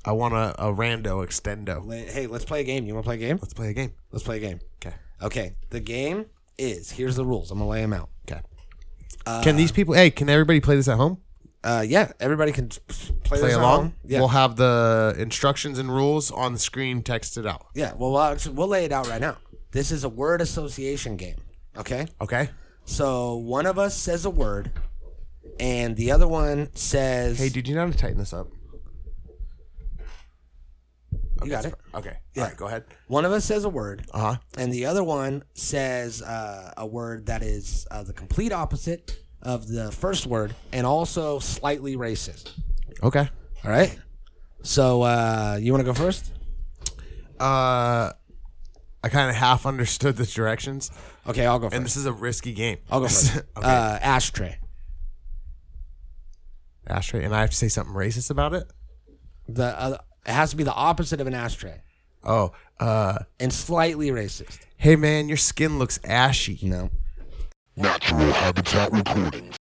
I 0.05 0.13
want 0.13 0.35
a, 0.35 0.55
a 0.59 0.73
rando 0.73 1.27
extendo. 1.27 1.93
Hey, 2.11 2.27
let's 2.27 2.45
play 2.45 2.61
a 2.61 2.65
game. 2.65 2.87
You 2.87 2.95
want 2.95 3.05
to 3.05 3.09
play 3.09 3.17
a 3.17 3.19
game? 3.19 3.39
Let's 3.41 3.55
play 3.55 3.71
a 3.71 3.75
game. 3.75 3.93
Let's 4.13 4.25
play 4.25 4.37
a 4.39 4.41
game. 4.41 4.61
Okay. 4.85 4.95
Okay. 5.23 5.55
The 5.71 5.81
game 5.81 6.27
is 6.57 6.91
here's 6.91 7.17
the 7.17 7.25
rules. 7.25 7.51
I'm 7.51 7.59
gonna 7.59 7.71
lay 7.71 7.81
them 7.83 7.93
out. 7.93 8.09
Okay. 8.31 8.41
Uh, 9.27 9.43
can 9.43 9.57
these 9.57 9.73
people? 9.73 9.95
Hey, 9.95 10.11
can 10.11 10.29
everybody 10.29 10.61
play 10.61 10.77
this 10.77 10.89
at 10.89 10.97
home? 10.97 11.19
Uh, 11.65 11.85
yeah, 11.87 12.13
everybody 12.21 12.53
can 12.53 12.69
play, 13.25 13.41
Play 13.41 13.53
along. 13.53 13.93
Yeah. 14.05 14.21
We'll 14.21 14.29
have 14.29 14.55
the 14.57 15.15
instructions 15.19 15.79
and 15.79 15.93
rules 15.93 16.31
on 16.31 16.53
the 16.53 16.59
screen 16.59 17.03
texted 17.03 17.49
out. 17.49 17.67
yeah. 17.75 17.93
Well, 17.95 18.13
we'll, 18.13 18.21
actually, 18.21 18.55
we'll 18.55 18.69
lay 18.69 18.85
it 18.85 18.93
out 18.93 19.09
right 19.09 19.21
now. 19.21 19.39
This 19.73 19.91
is 19.91 20.05
a 20.05 20.09
word 20.09 20.41
association 20.41 21.17
game. 21.17 21.37
Okay. 21.77 22.07
Okay. 22.21 22.49
So 22.85 23.35
one 23.37 23.67
of 23.67 23.79
us 23.79 23.97
says 23.97 24.25
a 24.25 24.31
word, 24.31 24.71
and 25.61 25.97
the 25.97 26.13
other 26.13 26.29
one 26.29 26.75
says. 26.75 27.39
Hey, 27.39 27.49
did 27.49 27.67
you 27.69 27.75
know 27.75 27.85
how 27.87 27.91
to 27.93 27.99
tighten 27.99 28.19
this 28.19 28.33
up? 28.33 28.49
You 31.45 31.51
got 31.51 31.65
it. 31.65 31.75
Okay. 31.95 32.17
Yeah. 32.35 32.43
All 32.43 32.49
right. 32.49 32.57
Go 32.57 32.67
ahead. 32.67 32.85
One 33.07 33.25
of 33.25 33.33
us 33.33 33.45
says 33.45 33.65
a 33.65 33.69
word, 33.69 34.05
Uh 34.13 34.19
huh. 34.21 34.37
and 34.57 34.73
the 34.73 34.87
other 34.87 35.05
one 35.05 35.45
says 35.55 36.21
uh, 36.23 36.73
a 36.77 36.87
word 36.87 37.27
that 37.27 37.43
is 37.43 37.87
uh, 37.91 38.03
the 38.03 38.13
complete 38.13 38.53
opposite 38.53 39.19
of 39.43 39.69
the 39.69 39.93
first 39.93 40.27
word, 40.27 40.55
and 40.73 40.85
also 40.87 41.39
slightly 41.39 41.97
racist. 41.97 42.51
Okay. 43.03 43.29
All 43.65 43.71
right. 43.71 43.97
So 44.63 45.03
uh, 45.03 45.59
you 45.61 45.73
want 45.73 45.81
to 45.81 45.85
go 45.87 45.95
first? 45.95 46.33
Uh, 47.39 48.13
I 49.05 49.09
kind 49.09 49.31
of 49.31 49.37
half 49.37 49.65
understood 49.65 50.17
the 50.17 50.27
directions, 50.27 50.91
Okay, 51.29 51.47
I'll 51.47 51.59
go 51.61 51.67
first. 51.69 51.77
and 51.77 51.85
this 51.85 51.97
is 51.97 52.07
a 52.07 52.13
risky 52.13 52.53
game. 52.53 52.79
I'll 52.91 53.01
go 53.01 53.07
first. 53.07 53.37
okay. 53.57 53.67
uh, 53.69 53.99
ashtray. 54.03 54.59
Ashtray, 56.89 57.25
and 57.25 57.35
I 57.35 57.41
have 57.43 57.51
to 57.51 57.57
say 57.57 57.69
something 57.69 57.95
racist 57.95 58.31
about 58.31 58.55
it. 58.55 58.65
The 59.47 59.79
uh, 59.81 59.99
it 60.29 60.33
has 60.33 60.51
to 60.51 60.57
be 60.57 60.63
the 60.65 60.75
opposite 60.75 61.21
of 61.21 61.27
an 61.27 61.35
ashtray, 61.35 61.81
Oh, 62.23 62.53
uh, 62.79 63.19
and 63.41 63.53
slightly 63.53 64.11
racist. 64.11 64.59
hey 64.77 64.95
man, 64.97 65.27
your 65.29 65.37
skin 65.37 65.79
looks 65.79 65.99
ashy. 66.05 66.59
No. 66.63 66.91
Natural 67.77 68.33
Habitat 68.33 68.93
Recordings. 68.93 69.57